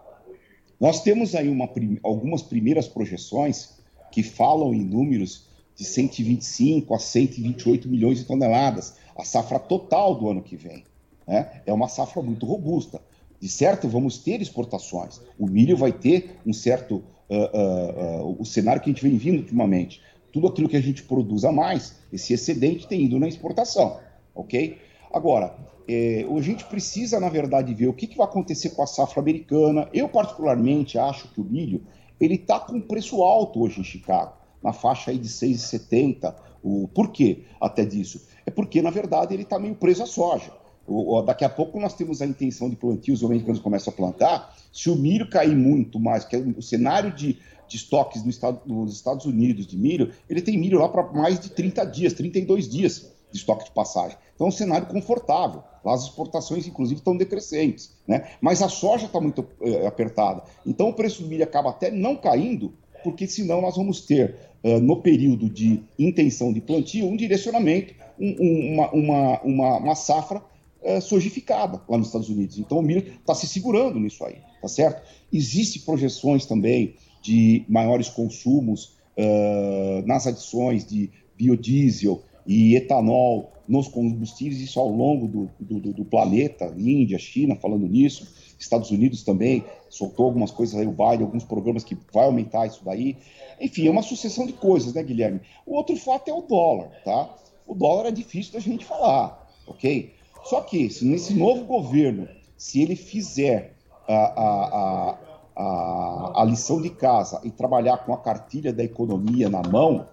nós 0.79 1.03
temos 1.03 1.35
aí 1.35 1.49
uma, 1.49 1.69
algumas 2.05 2.43
primeiras 2.43 2.87
projeções 2.87 3.80
que 4.11 4.23
falam 4.23 4.75
em 4.75 4.83
números 4.83 5.49
de 5.77 5.85
125 5.85 6.95
a 6.95 6.99
128 6.99 7.89
milhões 7.89 8.19
de 8.19 8.25
toneladas, 8.25 8.97
a 9.17 9.25
safra 9.25 9.59
total 9.59 10.15
do 10.15 10.29
ano 10.29 10.43
que 10.43 10.57
vem. 10.57 10.85
Né? 11.27 11.63
É 11.65 11.73
uma 11.73 11.89
safra 11.89 12.23
muito 12.23 12.45
robusta. 12.45 13.01
De 13.41 13.49
certo, 13.49 13.89
vamos 13.89 14.19
ter 14.19 14.43
exportações. 14.43 15.21
O 15.39 15.47
milho 15.47 15.77
vai 15.77 15.93
ter 15.93 16.37
um 16.47 16.53
certo. 16.53 17.03
Uh, 17.31 17.37
uh, 17.37 18.27
uh, 18.27 18.37
o 18.41 18.45
cenário 18.45 18.83
que 18.83 18.91
a 18.91 18.93
gente 18.93 19.05
vem 19.05 19.17
vindo 19.17 19.39
ultimamente 19.39 20.03
tudo 20.33 20.47
aquilo 20.47 20.69
que 20.69 20.77
a 20.77 20.81
gente 20.81 21.03
produz 21.03 21.45
a 21.45 21.53
mais, 21.53 21.97
esse 22.13 22.33
excedente 22.33 22.87
tem 22.87 23.05
ido 23.05 23.19
na 23.19 23.29
exportação, 23.29 23.99
ok? 24.35 24.79
Agora, 25.13 25.55
é, 25.89 26.25
a 26.25 26.41
gente 26.41 26.65
precisa, 26.65 27.19
na 27.19 27.29
verdade, 27.29 27.75
ver 27.75 27.89
o 27.89 27.93
que, 27.93 28.07
que, 28.07 28.17
vai 28.17 28.27
acontecer 28.27 28.71
com 28.71 28.83
a 28.83 28.87
safra 28.87 29.21
americana. 29.21 29.89
Eu, 29.93 30.09
particularmente, 30.09 30.99
acho 30.99 31.29
que 31.33 31.41
o 31.41 31.45
milho 31.45 31.83
ele 32.21 32.35
está 32.35 32.61
com 32.61 32.81
preço 32.81 33.23
alto 33.23 33.63
hoje 33.63 33.81
em 33.81 33.85
Chicago, 33.85 34.33
na 34.63 34.73
faixa 34.73 35.11
aí 35.11 35.19
de 35.19 35.29
6,70. 35.29 36.35
O, 36.63 36.89
por 36.89 37.11
quê 37.11 37.45
até 37.61 37.85
disso? 37.85 38.27
É 38.45 38.51
porque, 38.51 38.83
na 38.83 38.91
verdade, 38.91 39.35
ele 39.35 39.45
está 39.45 39.59
meio 39.59 39.75
preso 39.75 40.03
à 40.03 40.07
soja. 40.07 40.53
O, 40.87 41.17
o, 41.17 41.23
daqui 41.23 41.45
a 41.45 41.49
pouco 41.49 41.81
nós 41.81 41.95
temos 41.95 42.21
a 42.21 42.27
intenção 42.27 42.69
de 42.69 42.77
plantio, 42.77 43.15
os 43.15 43.25
americanos 43.25 43.61
começam 43.61 43.93
a 43.93 43.97
plantar. 43.97 44.55
Se 44.73 44.91
o 44.91 44.97
milho 44.97 45.31
cair 45.31 45.57
muito 45.57 45.99
mais, 45.99 46.25
que 46.25 46.37
é 46.37 46.39
o 46.39 46.61
cenário 46.61 47.13
de 47.13 47.39
de 47.71 47.77
estoques 47.77 48.25
no 48.25 48.31
estado, 48.31 48.61
nos 48.67 48.93
Estados 48.93 49.25
Unidos 49.25 49.65
de 49.65 49.79
milho, 49.79 50.13
ele 50.29 50.43
tem 50.43 50.59
milho 50.59 50.81
lá 50.81 50.89
para 50.89 51.05
mais 51.13 51.39
de 51.39 51.51
30 51.51 51.85
dias, 51.85 52.13
32 52.13 52.69
dias 52.69 53.13
de 53.31 53.39
estoque 53.39 53.65
de 53.65 53.71
passagem. 53.71 54.17
Então 54.35 54.47
é 54.47 54.49
um 54.49 54.53
cenário 54.53 54.87
confortável. 54.87 55.63
Lá 55.85 55.95
as 55.95 56.05
exportações, 56.05 56.67
inclusive, 56.67 57.01
estão 57.01 57.17
decrescentes. 57.17 57.93
Né? 58.07 58.29
Mas 58.41 58.63
a 58.63 58.69
soja 58.69 59.07
está 59.07 59.21
muito 59.21 59.41
uh, 59.61 59.87
apertada. 59.87 60.43
Então 60.67 60.89
o 60.89 60.93
preço 60.93 61.23
do 61.23 61.29
milho 61.29 61.45
acaba 61.45 61.71
até 61.71 61.91
não 61.91 62.17
caindo, 62.17 62.73
porque 63.03 63.27
senão 63.27 63.61
nós 63.61 63.77
vamos 63.77 64.03
ter, 64.03 64.37
uh, 64.65 64.81
no 64.81 65.01
período 65.01 65.49
de 65.49 65.83
intenção 65.99 66.53
de 66.53 66.61
plantio, 66.61 67.07
um 67.07 67.17
direcionamento, 67.17 67.95
um, 68.19 68.37
um, 68.39 68.75
uma, 68.75 68.91
uma, 68.91 69.41
uma, 69.43 69.77
uma, 69.79 69.95
safra 69.95 70.43
uh, 70.83 71.01
sojificada 71.01 71.81
lá 71.89 71.97
nos 71.97 72.09
Estados 72.09 72.29
Unidos. 72.29 72.59
Então 72.59 72.79
o 72.79 72.83
milho 72.83 73.07
está 73.21 73.35
se 73.35 73.47
segurando 73.47 73.99
nisso 73.99 74.25
aí, 74.25 74.37
tá 74.61 74.69
certo? 74.69 75.03
Existem 75.33 75.83
projeções 75.83 76.45
também 76.45 76.95
de 77.23 77.65
maiores 77.69 78.09
consumos 78.09 78.97
uh, 79.17 80.07
nas 80.07 80.27
adições 80.27 80.85
de 80.87 81.11
biodiesel 81.37 82.23
e 82.47 82.75
etanol 82.77 83.53
nos 83.67 83.87
combustíveis, 83.87 84.61
isso 84.61 84.81
ao 84.81 84.89
longo 84.89 85.29
do, 85.29 85.51
do, 85.61 85.93
do, 85.93 86.05
planeta, 86.05 86.75
Índia, 86.77 87.19
China 87.19 87.55
falando 87.55 87.87
nisso, 87.87 88.27
Estados 88.59 88.91
Unidos 88.91 89.23
também 89.23 89.65
soltou 89.89 90.27
algumas 90.27 90.51
coisas 90.51 90.79
aí, 90.79 90.87
o 90.87 90.91
Biden, 90.91 91.23
alguns 91.23 91.45
programas 91.45 91.85
que 91.85 91.97
vai 92.13 92.25
aumentar 92.25 92.67
isso 92.67 92.85
daí. 92.85 93.17
Enfim, 93.61 93.87
é 93.87 93.91
uma 93.91 94.03
sucessão 94.03 94.45
de 94.45 94.53
coisas, 94.53 94.93
né, 94.93 95.03
Guilherme? 95.03 95.41
O 95.65 95.77
outro 95.77 95.97
fato 95.97 96.29
é 96.29 96.35
o 96.35 96.43
dólar, 96.43 96.91
tá? 97.05 97.33
O 97.67 97.75
dólar 97.75 98.07
é 98.07 98.11
difícil 98.11 98.55
da 98.55 98.59
gente 98.59 98.85
falar, 98.85 99.49
ok? 99.67 100.13
Só 100.45 100.63
que, 100.63 100.91
se 100.91 101.05
nesse 101.05 101.33
novo 101.35 101.65
governo, 101.65 102.29
se 102.57 102.83
ele 102.83 102.97
fizer 102.97 103.77
a, 104.09 104.15
a, 104.15 105.11
a 105.13 105.19
a, 105.61 106.43
a 106.43 106.45
lição 106.45 106.81
de 106.81 106.89
casa 106.89 107.41
e 107.45 107.51
trabalhar 107.51 107.99
com 107.99 108.15
a 108.15 108.19
cartilha 108.19 108.73
da 108.73 108.83
economia 108.83 109.51
na 109.51 109.63
mão, 109.63 110.07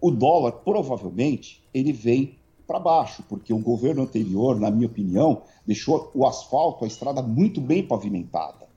o 0.00 0.10
dólar 0.10 0.52
provavelmente 0.52 1.62
ele 1.72 1.92
vem 1.92 2.36
para 2.66 2.78
baixo, 2.78 3.24
porque 3.28 3.52
o 3.52 3.58
governo 3.58 4.02
anterior, 4.02 4.58
na 4.58 4.70
minha 4.70 4.86
opinião, 4.86 5.42
deixou 5.66 6.10
o 6.14 6.24
asfalto, 6.24 6.84
a 6.84 6.88
estrada 6.88 7.20
muito 7.20 7.60
bem 7.60 7.82
pavimentada, 7.82 8.68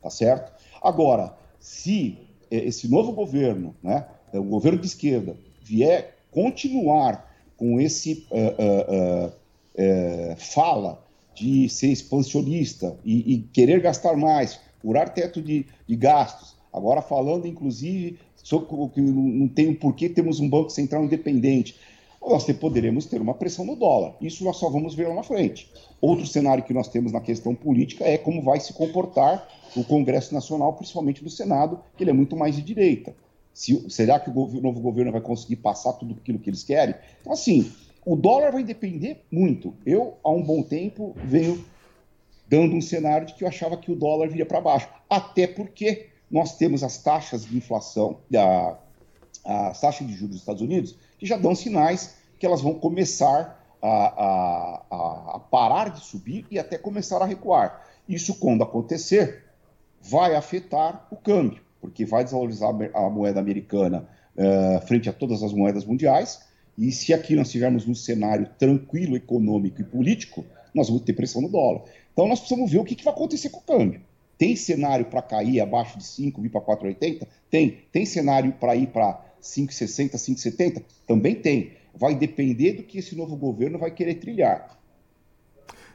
tá 0.00 0.08
certo? 0.08 0.52
Agora, 0.80 1.36
se 1.58 2.16
é, 2.50 2.56
esse 2.58 2.88
novo 2.88 3.12
governo, 3.12 3.74
né, 3.82 4.06
o 4.32 4.36
é, 4.36 4.40
governo 4.40 4.78
de 4.78 4.86
esquerda, 4.86 5.36
vier 5.62 6.16
continuar 6.30 7.28
com 7.56 7.80
esse 7.80 8.26
uh, 8.30 8.36
uh, 8.36 9.26
uh, 9.28 10.36
fala 10.36 11.04
de 11.34 11.68
ser 11.68 11.88
expansionista 11.88 12.96
e, 13.04 13.34
e 13.34 13.38
querer 13.52 13.80
gastar 13.80 14.16
mais, 14.16 14.58
furar 14.80 15.12
teto 15.12 15.42
de, 15.42 15.66
de 15.86 15.96
gastos. 15.96 16.56
Agora 16.72 17.02
falando, 17.02 17.46
inclusive, 17.46 18.18
que 18.42 19.00
não 19.00 19.48
tem 19.48 19.74
porquê 19.74 20.08
temos 20.08 20.40
um 20.40 20.48
Banco 20.48 20.70
Central 20.70 21.04
independente. 21.04 21.76
Nós 22.20 22.44
poderemos 22.52 23.06
ter 23.06 23.20
uma 23.20 23.34
pressão 23.34 23.64
no 23.64 23.74
dólar. 23.74 24.14
Isso 24.20 24.44
nós 24.44 24.56
só 24.56 24.68
vamos 24.68 24.94
ver 24.94 25.08
lá 25.08 25.14
na 25.14 25.22
frente. 25.22 25.70
Outro 26.00 26.26
cenário 26.26 26.62
que 26.62 26.74
nós 26.74 26.88
temos 26.88 27.12
na 27.12 27.20
questão 27.20 27.54
política 27.54 28.04
é 28.04 28.18
como 28.18 28.42
vai 28.42 28.60
se 28.60 28.74
comportar 28.74 29.48
o 29.74 29.84
Congresso 29.84 30.34
Nacional, 30.34 30.74
principalmente 30.74 31.22
no 31.24 31.30
Senado, 31.30 31.80
que 31.96 32.04
ele 32.04 32.10
é 32.10 32.14
muito 32.14 32.36
mais 32.36 32.56
de 32.56 32.62
direita. 32.62 33.14
Se, 33.54 33.88
será 33.90 34.20
que 34.20 34.30
o 34.30 34.60
novo 34.60 34.80
governo 34.80 35.12
vai 35.12 35.20
conseguir 35.20 35.56
passar 35.56 35.94
tudo 35.94 36.14
aquilo 36.20 36.38
que 36.38 36.50
eles 36.50 36.62
querem? 36.62 36.94
Então, 37.20 37.32
assim, 37.32 37.70
o 38.04 38.16
dólar 38.16 38.52
vai 38.52 38.64
depender 38.64 39.22
muito. 39.30 39.74
Eu, 39.84 40.14
há 40.22 40.30
um 40.30 40.42
bom 40.42 40.62
tempo, 40.62 41.14
venho 41.24 41.64
dando 42.48 42.74
um 42.74 42.80
cenário 42.80 43.26
de 43.26 43.34
que 43.34 43.44
eu 43.44 43.48
achava 43.48 43.76
que 43.76 43.92
o 43.92 43.96
dólar 43.96 44.28
viria 44.28 44.46
para 44.46 44.60
baixo. 44.60 44.88
Até 45.08 45.46
porque 45.46 46.09
nós 46.30 46.56
temos 46.56 46.82
as 46.82 46.98
taxas 46.98 47.44
de 47.44 47.56
inflação, 47.56 48.18
a, 48.34 48.76
as 49.70 49.80
taxas 49.80 50.06
de 50.06 50.12
juros 50.12 50.30
dos 50.30 50.40
Estados 50.40 50.62
Unidos, 50.62 50.96
que 51.18 51.26
já 51.26 51.36
dão 51.36 51.54
sinais 51.54 52.16
que 52.38 52.46
elas 52.46 52.60
vão 52.60 52.74
começar 52.74 53.60
a, 53.82 53.88
a, 53.88 55.36
a 55.36 55.38
parar 55.38 55.90
de 55.90 56.00
subir 56.00 56.46
e 56.50 56.58
até 56.58 56.78
começar 56.78 57.20
a 57.22 57.26
recuar. 57.26 57.86
Isso, 58.08 58.34
quando 58.38 58.62
acontecer, 58.62 59.44
vai 60.00 60.34
afetar 60.34 61.06
o 61.10 61.16
câmbio, 61.16 61.62
porque 61.80 62.04
vai 62.04 62.24
desvalorizar 62.24 62.70
a 62.94 63.10
moeda 63.10 63.40
americana 63.40 64.08
uh, 64.36 64.86
frente 64.86 65.08
a 65.08 65.12
todas 65.12 65.42
as 65.42 65.52
moedas 65.52 65.84
mundiais. 65.84 66.40
E 66.78 66.90
se 66.92 67.12
aqui 67.12 67.34
nós 67.34 67.48
estivermos 67.48 67.86
num 67.86 67.94
cenário 67.94 68.48
tranquilo, 68.58 69.16
econômico 69.16 69.80
e 69.80 69.84
político, 69.84 70.44
nós 70.74 70.88
vamos 70.88 71.02
ter 71.02 71.12
pressão 71.12 71.42
no 71.42 71.48
dólar. 71.48 71.82
Então 72.12 72.26
nós 72.26 72.40
precisamos 72.40 72.70
ver 72.70 72.78
o 72.78 72.84
que, 72.84 72.94
que 72.94 73.04
vai 73.04 73.12
acontecer 73.12 73.50
com 73.50 73.58
o 73.58 73.62
câmbio. 73.62 74.00
Tem 74.40 74.56
cenário 74.56 75.04
para 75.04 75.20
cair 75.20 75.60
abaixo 75.60 75.98
de 75.98 76.04
5, 76.04 76.40
vir 76.40 76.48
para 76.48 76.62
4,80? 76.62 77.28
Tem. 77.50 77.76
Tem 77.92 78.06
cenário 78.06 78.50
para 78.52 78.74
ir 78.74 78.86
para 78.86 79.22
5,60, 79.42 80.12
5,70? 80.12 80.82
Também 81.06 81.34
tem. 81.34 81.72
Vai 81.94 82.14
depender 82.14 82.72
do 82.72 82.82
que 82.82 83.00
esse 83.00 83.14
novo 83.14 83.36
governo 83.36 83.78
vai 83.78 83.90
querer 83.90 84.14
trilhar. 84.14 84.80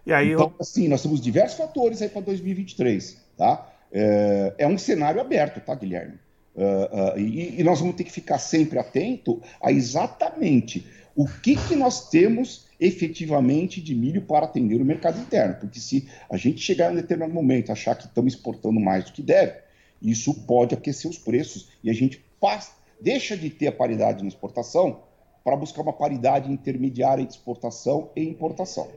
E 0.06 0.14
aí, 0.14 0.34
então, 0.34 0.46
eu... 0.46 0.56
assim, 0.60 0.88
nós 0.88 1.02
temos 1.02 1.20
diversos 1.20 1.58
fatores 1.58 2.04
aí 2.04 2.10
para 2.10 2.22
2023, 2.22 3.18
tá? 3.36 3.68
É, 3.92 4.54
é, 4.60 4.68
um 4.68 4.78
cenário 4.78 5.20
aberto, 5.20 5.60
tá, 5.60 5.74
Guilherme? 5.74 6.20
Uh, 6.56 7.16
uh, 7.16 7.20
e, 7.20 7.60
e, 7.60 7.64
nós 7.64 7.80
vamos 7.80 7.96
ter 7.96 8.04
que 8.04 8.12
ficar 8.12 8.38
sempre 8.38 8.78
atento 8.78 9.42
a 9.60 9.72
exatamente 9.72 10.86
o 11.16 11.26
que, 11.26 11.56
que 11.56 11.76
nós 11.76 12.10
temos 12.10 12.66
efetivamente 12.80 13.82
de 13.82 13.96
milho 13.96 14.22
para 14.22 14.46
atender 14.46 14.82
o 14.82 14.86
mercado 14.86 15.20
interno. 15.20 15.56
Porque 15.56 15.80
se 15.80 16.10
a 16.30 16.36
gente 16.36 16.60
chegar 16.62 16.90
em 16.90 16.94
um 16.94 16.96
determinado 16.96 17.34
momento 17.34 17.72
achar 17.72 17.96
que 17.96 18.06
estamos 18.06 18.34
exportando 18.34 18.80
mais 18.80 19.06
do 19.06 19.14
que 19.14 19.22
deve, 19.22 19.60
isso 20.02 20.34
pode 20.46 20.76
aquecer 20.76 21.10
os 21.10 21.18
preços 21.18 21.70
e 21.84 21.90
a 21.90 21.94
gente 21.94 22.24
passa, 22.40 22.74
deixa 23.00 23.38
de 23.38 23.50
ter 23.50 23.68
a 23.68 23.72
paridade 23.72 24.22
na 24.22 24.28
exportação 24.28 25.04
para 25.44 25.56
buscar 25.56 25.84
uma 25.84 25.94
paridade 25.94 26.52
intermediária 26.52 27.26
de 27.26 27.32
exportação 27.32 28.10
e 28.16 28.24
importação. 28.24 28.90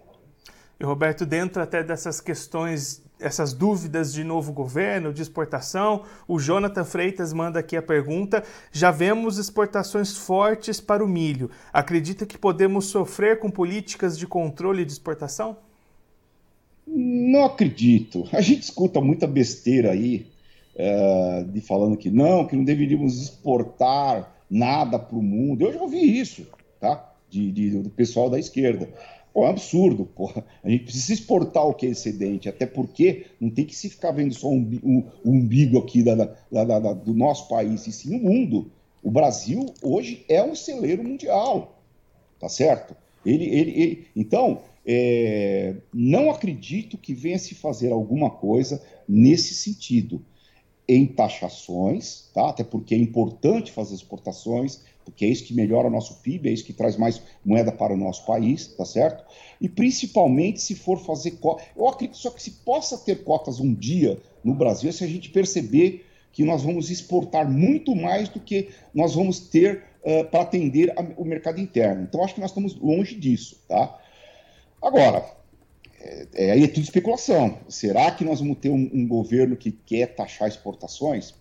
E 0.80 0.84
Roberto, 0.84 1.26
dentro 1.26 1.62
até 1.62 1.82
dessas 1.82 2.20
questões, 2.20 3.02
essas 3.20 3.52
dúvidas 3.52 4.12
de 4.12 4.22
novo 4.22 4.52
governo, 4.52 5.12
de 5.12 5.22
exportação, 5.22 6.04
o 6.26 6.38
Jonathan 6.38 6.84
Freitas 6.84 7.32
manda 7.32 7.58
aqui 7.58 7.76
a 7.76 7.82
pergunta: 7.82 8.42
já 8.72 8.90
vemos 8.90 9.38
exportações 9.38 10.16
fortes 10.16 10.80
para 10.80 11.04
o 11.04 11.08
milho. 11.08 11.50
Acredita 11.72 12.25
que 12.26 12.38
podemos 12.38 12.87
sofrer 12.87 13.38
com 13.38 13.50
políticas 13.50 14.18
de 14.18 14.26
controle 14.26 14.84
de 14.84 14.92
exportação? 14.92 15.56
Não 16.87 17.44
acredito. 17.44 18.26
A 18.32 18.40
gente 18.40 18.62
escuta 18.62 19.00
muita 19.00 19.26
besteira 19.26 19.90
aí 19.90 20.26
é, 20.75 21.44
de 21.44 21.60
falando 21.60 21.96
que 21.96 22.10
não, 22.10 22.46
que 22.46 22.56
não 22.56 22.64
deveríamos 22.64 23.20
exportar 23.20 24.32
nada 24.48 24.98
para 24.98 25.16
o 25.16 25.22
mundo. 25.22 25.62
Eu 25.62 25.72
já 25.72 25.82
ouvi 25.82 26.18
isso, 26.18 26.46
tá? 26.80 27.12
De, 27.28 27.52
de, 27.52 27.70
do 27.82 27.90
pessoal 27.90 28.30
da 28.30 28.38
esquerda. 28.38 28.88
Pô, 29.38 29.45
é 29.45 29.47
um 29.47 29.50
absurdo, 29.50 30.04
porra. 30.04 30.45
A 30.64 30.68
gente 30.68 30.83
precisa 30.83 31.12
exportar 31.12 31.64
o 31.64 31.73
que 31.73 31.87
é 31.87 31.90
excedente, 31.90 32.49
até 32.49 32.66
porque 32.66 33.26
não 33.40 33.49
tem 33.49 33.64
que 33.64 33.75
se 33.75 33.88
ficar 33.88 34.11
vendo 34.11 34.35
só 34.35 34.49
um, 34.49 34.80
um, 34.83 35.04
um 35.25 35.30
umbigo 35.30 35.78
aqui 35.78 36.02
da, 36.02 36.16
da, 36.50 36.64
da, 36.64 36.92
do 36.92 37.14
nosso 37.14 37.47
país, 37.47 37.87
e 37.87 37.92
sim 37.92 38.16
o 38.16 38.21
mundo. 38.21 38.73
O 39.00 39.12
Brasil 39.12 39.64
hoje 39.80 40.25
é 40.28 40.42
um 40.42 40.57
celeiro 40.57 41.04
mundial, 41.04 41.80
tá 42.40 42.49
certo? 42.49 42.97
Ele, 43.25 43.45
ele, 43.45 43.80
ele... 43.80 44.07
Então, 44.16 44.62
é... 44.85 45.76
não 45.95 46.30
acredito 46.30 46.99
que 46.99 47.14
venha 47.14 47.38
se 47.38 47.54
fazer 47.54 47.92
alguma 47.92 48.30
coisa 48.30 48.83
nesse 49.09 49.54
sentido 49.54 50.21
em 50.88 51.07
taxações, 51.07 52.28
tá? 52.35 52.49
até 52.49 52.64
porque 52.64 52.92
é 52.92 52.99
importante 52.99 53.71
fazer 53.71 53.95
exportações, 53.95 54.83
porque 55.11 55.25
é 55.25 55.29
isso 55.29 55.45
que 55.45 55.55
melhora 55.55 55.88
o 55.88 55.91
nosso 55.91 56.21
PIB, 56.21 56.49
é 56.49 56.53
isso 56.53 56.65
que 56.65 56.73
traz 56.73 56.97
mais 56.97 57.21
moeda 57.45 57.73
para 57.73 57.93
o 57.93 57.97
nosso 57.97 58.25
país, 58.27 58.67
tá 58.69 58.85
certo? 58.85 59.25
E 59.61 59.69
principalmente 59.69 60.61
se 60.61 60.75
for 60.75 60.99
fazer 60.99 61.33
cotas. 61.33 61.67
Eu 61.77 61.88
acredito 61.88 62.19
só 62.19 62.31
que 62.31 62.43
se 62.43 62.50
possa 62.50 62.99
ter 62.99 63.25
cotas 63.25 63.59
um 63.59 63.75
dia 63.75 64.21
no 64.45 64.55
Brasil, 64.55 64.91
é 64.91 64.93
se 64.93 65.03
a 65.03 65.09
gente 65.09 65.31
perceber 65.31 66.05
que 66.31 66.45
nós 66.45 66.62
vamos 66.62 66.91
exportar 66.91 67.50
muito 67.50 67.97
mais 67.97 68.29
do 68.29 68.38
que 68.38 68.69
nós 68.95 69.15
vamos 69.15 69.41
ter 69.41 69.85
uh, 70.03 70.25
para 70.31 70.43
atender 70.43 70.93
a, 70.97 71.03
o 71.17 71.25
mercado 71.25 71.61
interno. 71.61 72.03
Então, 72.03 72.23
acho 72.23 72.35
que 72.35 72.41
nós 72.41 72.50
estamos 72.50 72.77
longe 72.77 73.15
disso, 73.15 73.61
tá? 73.67 73.99
Agora, 74.81 75.25
é, 76.00 76.27
é, 76.35 76.50
aí 76.53 76.65
é 76.65 76.69
tudo 76.69 76.85
especulação. 76.85 77.59
Será 77.69 78.11
que 78.11 78.25
nós 78.25 78.41
vamos 78.41 78.59
ter 78.59 78.71
um, 78.71 78.91
um, 78.93 79.09
governo 79.09 79.57
que 79.57 79.73
quer 79.73 80.15
taxar 80.15 80.49
exportações? 80.49 81.35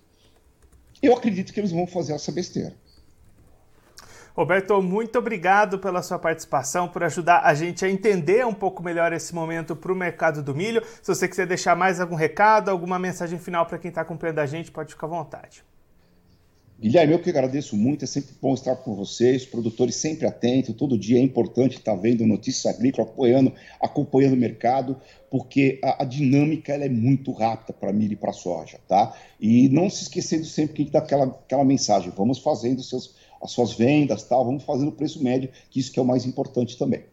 Eu 1.02 1.14
acredito 1.14 1.54
que 1.54 1.60
eles 1.60 1.72
vão 1.72 1.86
fazer 1.86 2.14
essa 2.14 2.32
besteira. 2.32 2.74
Roberto, 4.38 4.80
muito 4.84 5.18
obrigado 5.18 5.80
pela 5.80 6.04
sua 6.04 6.20
participação, 6.20 6.88
por 6.88 7.04
ajudar 7.04 7.40
a 7.40 7.56
gente 7.56 7.84
a 7.84 7.90
entender 7.90 8.46
um 8.46 8.54
pouco 8.54 8.84
melhor 8.84 9.12
esse 9.12 9.34
momento 9.34 9.76
para 9.76 9.92
o 9.92 9.96
mercado 9.96 10.44
do 10.44 10.54
milho. 10.54 10.84
Se 11.02 11.08
você 11.08 11.28
quiser 11.28 11.48
deixar 11.48 11.76
mais 11.76 12.00
algum 12.00 12.14
recado, 12.14 12.70
alguma 12.70 13.00
mensagem 13.00 13.40
final 13.40 13.66
para 13.66 13.80
quem 13.80 13.90
está 13.90 14.02
acompanhando 14.02 14.38
a 14.38 14.46
gente, 14.46 14.70
pode 14.70 14.94
ficar 14.94 15.08
à 15.08 15.10
vontade. 15.10 15.64
Guilherme, 16.80 17.14
eu 17.14 17.20
que 17.20 17.32
agradeço 17.32 17.76
muito, 17.76 18.06
é 18.06 18.08
sempre 18.08 18.36
bom 18.40 18.54
estar 18.54 18.76
com 18.76 18.94
vocês, 18.94 19.44
produtores 19.44 19.96
sempre 19.96 20.28
atentos, 20.28 20.76
todo 20.76 20.96
dia 20.96 21.18
é 21.18 21.22
importante 21.24 21.78
estar 21.78 21.96
vendo 21.96 22.24
notícias 22.28 22.76
agrícolas, 22.76 23.10
apoiando, 23.10 23.52
acompanhando 23.82 24.34
o 24.34 24.38
mercado, 24.38 24.96
porque 25.32 25.80
a, 25.84 26.04
a 26.04 26.06
dinâmica 26.06 26.72
ela 26.72 26.86
é 26.86 26.90
muito 26.90 27.32
rápida 27.32 27.74
para 27.74 27.92
milho 27.92 28.14
e 28.14 28.16
para 28.16 28.32
soja, 28.32 28.78
tá? 28.88 29.18
E 29.42 29.68
não 29.70 29.90
se 29.90 30.04
esquecendo 30.04 30.46
sempre 30.46 30.86
que 30.86 30.92
dá 30.92 31.00
aquela, 31.00 31.26
aquela 31.26 31.66
mensagem, 31.66 32.14
vamos 32.16 32.38
fazendo 32.38 32.84
seus, 32.84 33.16
as 33.42 33.52
suas 33.52 33.74
vendas, 33.74 34.24
tal, 34.24 34.46
vamos 34.46 34.64
fazendo 34.64 34.90
o 34.90 34.92
preço 34.92 35.24
médio, 35.24 35.50
que 35.70 35.80
isso 35.80 35.92
que 35.92 36.00
é 36.00 36.02
o 36.02 36.06
mais 36.06 36.26
importante 36.26 36.78
também. 36.78 37.04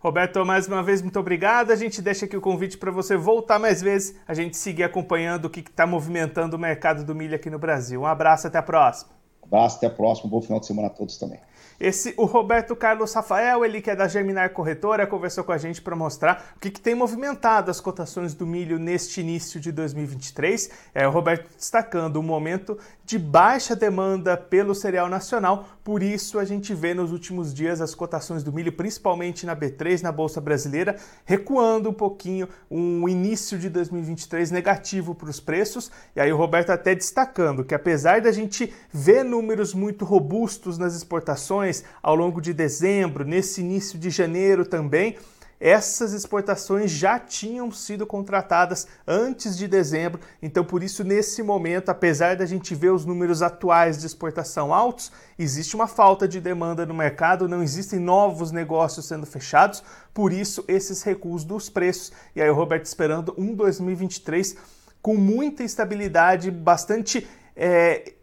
Roberto, 0.00 0.44
mais 0.46 0.66
uma 0.66 0.82
vez, 0.82 1.02
muito 1.02 1.20
obrigado. 1.20 1.70
A 1.70 1.76
gente 1.76 2.00
deixa 2.00 2.24
aqui 2.24 2.34
o 2.34 2.40
convite 2.40 2.78
para 2.78 2.90
você 2.90 3.18
voltar 3.18 3.58
mais 3.58 3.82
vezes, 3.82 4.16
a 4.26 4.32
gente 4.32 4.56
seguir 4.56 4.82
acompanhando 4.82 5.44
o 5.44 5.50
que 5.50 5.60
está 5.60 5.86
movimentando 5.86 6.56
o 6.56 6.58
mercado 6.58 7.04
do 7.04 7.14
milho 7.14 7.34
aqui 7.34 7.50
no 7.50 7.58
Brasil. 7.58 8.00
Um 8.00 8.06
abraço, 8.06 8.46
até 8.46 8.56
a 8.56 8.62
próxima. 8.62 9.10
Um 9.42 9.46
abraço, 9.46 9.76
até 9.76 9.86
a 9.86 9.90
próxima. 9.90 10.30
Bom 10.30 10.40
final 10.40 10.58
de 10.58 10.66
semana 10.66 10.88
a 10.88 10.90
todos 10.90 11.18
também. 11.18 11.38
Esse, 11.80 12.12
o 12.18 12.26
Roberto 12.26 12.76
Carlos 12.76 13.14
Rafael, 13.14 13.64
ele 13.64 13.80
que 13.80 13.90
é 13.90 13.96
da 13.96 14.06
Germinar 14.06 14.50
Corretora, 14.50 15.06
conversou 15.06 15.42
com 15.42 15.50
a 15.50 15.56
gente 15.56 15.80
para 15.80 15.96
mostrar 15.96 16.52
o 16.54 16.60
que, 16.60 16.70
que, 16.70 16.78
tem 16.78 16.94
movimentado 16.94 17.70
as 17.70 17.80
cotações 17.80 18.34
do 18.34 18.46
milho 18.46 18.78
neste 18.78 19.22
início 19.22 19.58
de 19.58 19.72
2023. 19.72 20.68
É, 20.94 21.08
o 21.08 21.10
Roberto 21.10 21.48
destacando 21.56 22.20
um 22.20 22.22
momento 22.22 22.76
de 23.02 23.18
baixa 23.18 23.74
demanda 23.74 24.36
pelo 24.36 24.74
cereal 24.74 25.08
nacional, 25.08 25.66
por 25.82 26.02
isso 26.02 26.38
a 26.38 26.44
gente 26.44 26.74
vê 26.74 26.92
nos 26.92 27.12
últimos 27.12 27.52
dias 27.54 27.80
as 27.80 27.94
cotações 27.94 28.44
do 28.44 28.52
milho, 28.52 28.72
principalmente 28.72 29.46
na 29.46 29.56
B3, 29.56 30.02
na 30.02 30.12
Bolsa 30.12 30.40
Brasileira, 30.40 30.96
recuando 31.24 31.88
um 31.88 31.94
pouquinho, 31.94 32.46
um 32.70 33.08
início 33.08 33.58
de 33.58 33.70
2023 33.70 34.50
negativo 34.50 35.14
para 35.14 35.30
os 35.30 35.40
preços. 35.40 35.90
E 36.14 36.20
aí 36.20 36.30
o 36.30 36.36
Roberto 36.36 36.70
até 36.70 36.94
destacando 36.94 37.64
que 37.64 37.74
apesar 37.74 38.20
da 38.20 38.30
gente 38.30 38.72
ver 38.92 39.24
números 39.24 39.72
muito 39.72 40.04
robustos 40.04 40.76
nas 40.76 40.94
exportações, 40.94 41.69
ao 42.02 42.14
longo 42.14 42.40
de 42.40 42.52
dezembro, 42.52 43.24
nesse 43.24 43.60
início 43.60 43.98
de 43.98 44.10
janeiro 44.10 44.64
também, 44.64 45.16
essas 45.60 46.14
exportações 46.14 46.90
já 46.90 47.18
tinham 47.18 47.70
sido 47.70 48.06
contratadas 48.06 48.88
antes 49.06 49.58
de 49.58 49.68
dezembro, 49.68 50.18
então 50.40 50.64
por 50.64 50.82
isso 50.82 51.04
nesse 51.04 51.42
momento, 51.42 51.90
apesar 51.90 52.34
da 52.34 52.46
gente 52.46 52.74
ver 52.74 52.90
os 52.90 53.04
números 53.04 53.42
atuais 53.42 53.98
de 53.98 54.06
exportação 54.06 54.72
altos, 54.72 55.12
existe 55.38 55.76
uma 55.76 55.86
falta 55.86 56.26
de 56.26 56.40
demanda 56.40 56.86
no 56.86 56.94
mercado, 56.94 57.46
não 57.46 57.62
existem 57.62 57.98
novos 57.98 58.50
negócios 58.50 59.04
sendo 59.04 59.26
fechados, 59.26 59.84
por 60.14 60.32
isso 60.32 60.64
esses 60.66 61.02
recuos 61.02 61.44
dos 61.44 61.68
preços. 61.68 62.10
E 62.34 62.40
aí 62.40 62.48
o 62.48 62.54
Roberto 62.54 62.86
esperando 62.86 63.34
um 63.36 63.54
2023 63.54 64.56
com 65.02 65.14
muita 65.14 65.62
estabilidade, 65.62 66.50
bastante 66.50 67.28
é, 67.54 68.14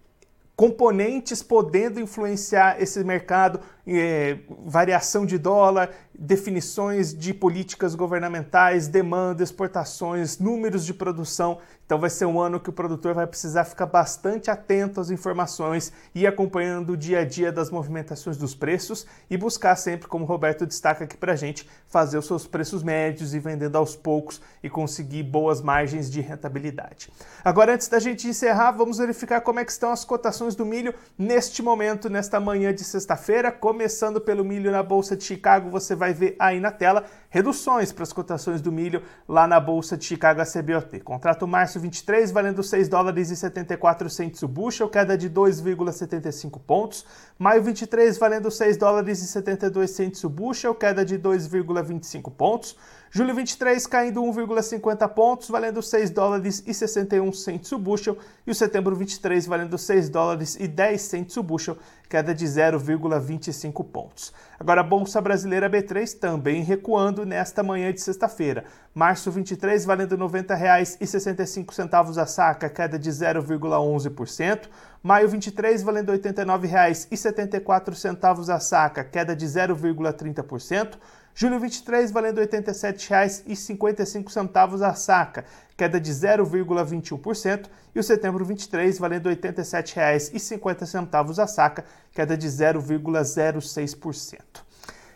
componentes 0.57 1.43
podendo 1.43 1.99
influenciar 1.99 2.81
esse 2.81 3.03
mercado, 3.03 3.59
é, 3.87 4.39
variação 4.65 5.25
de 5.25 5.37
dólar, 5.37 5.89
definições 6.17 7.13
de 7.13 7.33
políticas 7.33 7.95
governamentais, 7.95 8.87
demanda, 8.87 9.43
exportações, 9.43 10.39
números 10.39 10.85
de 10.85 10.93
produção. 10.93 11.59
Então 11.85 11.97
vai 11.97 12.09
ser 12.09 12.25
um 12.25 12.37
ano 12.37 12.59
que 12.59 12.69
o 12.69 12.73
produtor 12.73 13.13
vai 13.13 13.25
precisar 13.25 13.63
ficar 13.63 13.85
bastante 13.85 14.51
atento 14.51 14.99
às 14.99 15.09
informações 15.09 15.93
e 16.13 16.27
acompanhando 16.27 16.93
o 16.93 16.97
dia 16.97 17.19
a 17.19 17.23
dia 17.23 17.49
das 17.49 17.69
movimentações 17.69 18.35
dos 18.35 18.53
preços 18.53 19.05
e 19.29 19.37
buscar 19.37 19.73
sempre, 19.77 20.05
como 20.05 20.25
o 20.25 20.27
Roberto 20.27 20.65
destaca 20.65 21.05
aqui 21.05 21.15
para 21.15 21.31
a 21.31 21.35
gente, 21.35 21.69
fazer 21.87 22.17
os 22.17 22.27
seus 22.27 22.45
preços 22.45 22.83
médios 22.83 23.33
e 23.33 23.39
vendendo 23.39 23.77
aos 23.77 23.95
poucos 23.95 24.41
e 24.61 24.69
conseguir 24.69 25.23
boas 25.23 25.61
margens 25.61 26.11
de 26.11 26.19
rentabilidade. 26.19 27.09
Agora, 27.41 27.73
antes 27.73 27.87
da 27.87 27.99
gente 27.99 28.27
encerrar, 28.27 28.71
vamos 28.71 28.97
verificar 28.97 29.39
como 29.39 29.61
é 29.61 29.63
que 29.63 29.71
estão 29.71 29.91
as 29.91 30.03
cotações 30.03 30.55
do 30.55 30.65
milho 30.65 30.93
neste 31.17 31.61
momento, 31.61 32.09
nesta 32.09 32.37
manhã 32.37 32.73
de 32.73 32.83
sexta-feira. 32.83 33.49
Começando 33.77 34.19
pelo 34.19 34.43
milho 34.43 34.71
na 34.71 34.81
Bolsa 34.81 35.15
de 35.15 35.23
Chicago, 35.23 35.69
você 35.69 35.93
vai 35.93 36.11
ver 36.11 36.35
aí 36.39 36.59
na 36.59 36.71
tela 36.71 37.05
reduções 37.29 37.91
para 37.91 38.01
as 38.01 38.11
cotações 38.11 38.59
do 38.59 38.71
milho 38.71 39.03
lá 39.29 39.47
na 39.47 39.59
Bolsa 39.59 39.95
de 39.95 40.03
Chicago 40.03 40.41
ACBOT. 40.41 40.99
Contrato 41.01 41.45
março 41.45 41.79
23 41.79 42.31
valendo 42.31 42.63
6 42.63 42.89
dólares 42.89 43.29
e 43.29 43.35
74 43.35 44.09
centos 44.09 44.41
o 44.41 44.47
bushel, 44.47 44.89
queda 44.89 45.15
de 45.15 45.29
2,75 45.29 46.59
pontos. 46.59 47.05
Maio 47.37 47.61
23 47.61 48.17
valendo 48.17 48.49
6 48.49 48.77
dólares 48.77 49.21
e 49.21 49.27
72 49.27 49.91
centos 49.91 50.23
o 50.23 50.29
bushel, 50.29 50.73
queda 50.73 51.05
de 51.05 51.19
2,25 51.19 52.31
pontos. 52.31 52.75
Julho 53.09 53.33
23 53.33 53.87
caindo 53.87 54.21
1,50 54.21 55.07
pontos, 55.09 55.49
valendo 55.49 55.81
6 55.81 56.09
dólares 56.09 56.61
e 56.67 56.73
61 56.73 57.31
centos 57.31 57.71
o 57.71 57.77
bushel, 57.77 58.17
e 58.45 58.51
o 58.51 58.55
setembro 58.55 58.93
23 58.95 59.45
valendo 59.45 59.77
6 59.77 60.09
dólares 60.09 60.57
e 60.59 60.67
10 60.67 61.01
centos 61.01 61.37
o 61.37 61.43
bushel, 61.43 61.77
queda 62.09 62.35
de 62.35 62.45
0,25 62.45 63.85
pontos. 63.85 64.33
Agora 64.59 64.81
a 64.81 64.83
Bolsa 64.83 65.21
Brasileira 65.21 65.69
B3 65.69 66.19
também 66.19 66.63
recuando 66.63 67.25
nesta 67.25 67.63
manhã 67.63 67.93
de 67.93 68.01
sexta-feira. 68.01 68.65
Março 68.93 69.31
23 69.31 69.85
valendo 69.85 70.15
R$ 70.15 70.23
90,65 70.23 72.21
a 72.21 72.25
saca, 72.25 72.69
queda 72.69 72.99
de 72.99 73.09
0,11%. 73.09 74.67
Maio 75.01 75.29
23 75.29 75.81
valendo 75.83 76.11
R$ 76.11 76.19
89,74 76.19 78.53
a 78.53 78.59
saca, 78.59 79.01
queda 79.03 79.35
de 79.35 79.45
0,30%. 79.45 80.97
Julho 81.39 81.59
23 81.59 82.09
valendo 82.09 82.41
R$ 82.41 82.47
87,55 82.47 84.81
a 84.81 84.95
saca, 84.95 85.45
queda 85.77 85.99
de 85.99 86.11
0,21%, 86.11 87.67
e 87.93 87.99
o 87.99 88.03
setembro 88.03 88.43
23 88.43 88.97
valendo 88.97 89.29
R$ 89.29 89.35
87,50 89.35 91.37
a 91.37 91.45
saca, 91.45 91.85
queda 92.11 92.35
de 92.35 92.47
0,06%. 92.47 94.39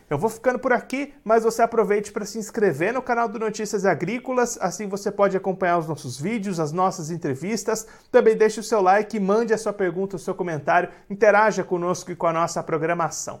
Eu 0.08 0.16
vou 0.16 0.30
ficando 0.30 0.60
por 0.60 0.72
aqui, 0.72 1.12
mas 1.24 1.42
você 1.42 1.60
aproveite 1.60 2.12
para 2.12 2.24
se 2.24 2.38
inscrever 2.38 2.92
no 2.92 3.02
canal 3.02 3.28
do 3.28 3.40
Notícias 3.40 3.84
Agrícolas, 3.84 4.56
assim 4.60 4.86
você 4.86 5.10
pode 5.10 5.36
acompanhar 5.36 5.78
os 5.78 5.88
nossos 5.88 6.20
vídeos, 6.20 6.60
as 6.60 6.70
nossas 6.70 7.10
entrevistas. 7.10 7.84
Também 8.12 8.36
deixe 8.36 8.60
o 8.60 8.62
seu 8.62 8.80
like, 8.80 9.18
mande 9.18 9.52
a 9.52 9.58
sua 9.58 9.72
pergunta, 9.72 10.14
o 10.14 10.20
seu 10.20 10.36
comentário, 10.36 10.88
interaja 11.10 11.64
conosco 11.64 12.12
e 12.12 12.16
com 12.16 12.28
a 12.28 12.32
nossa 12.32 12.62
programação. 12.62 13.40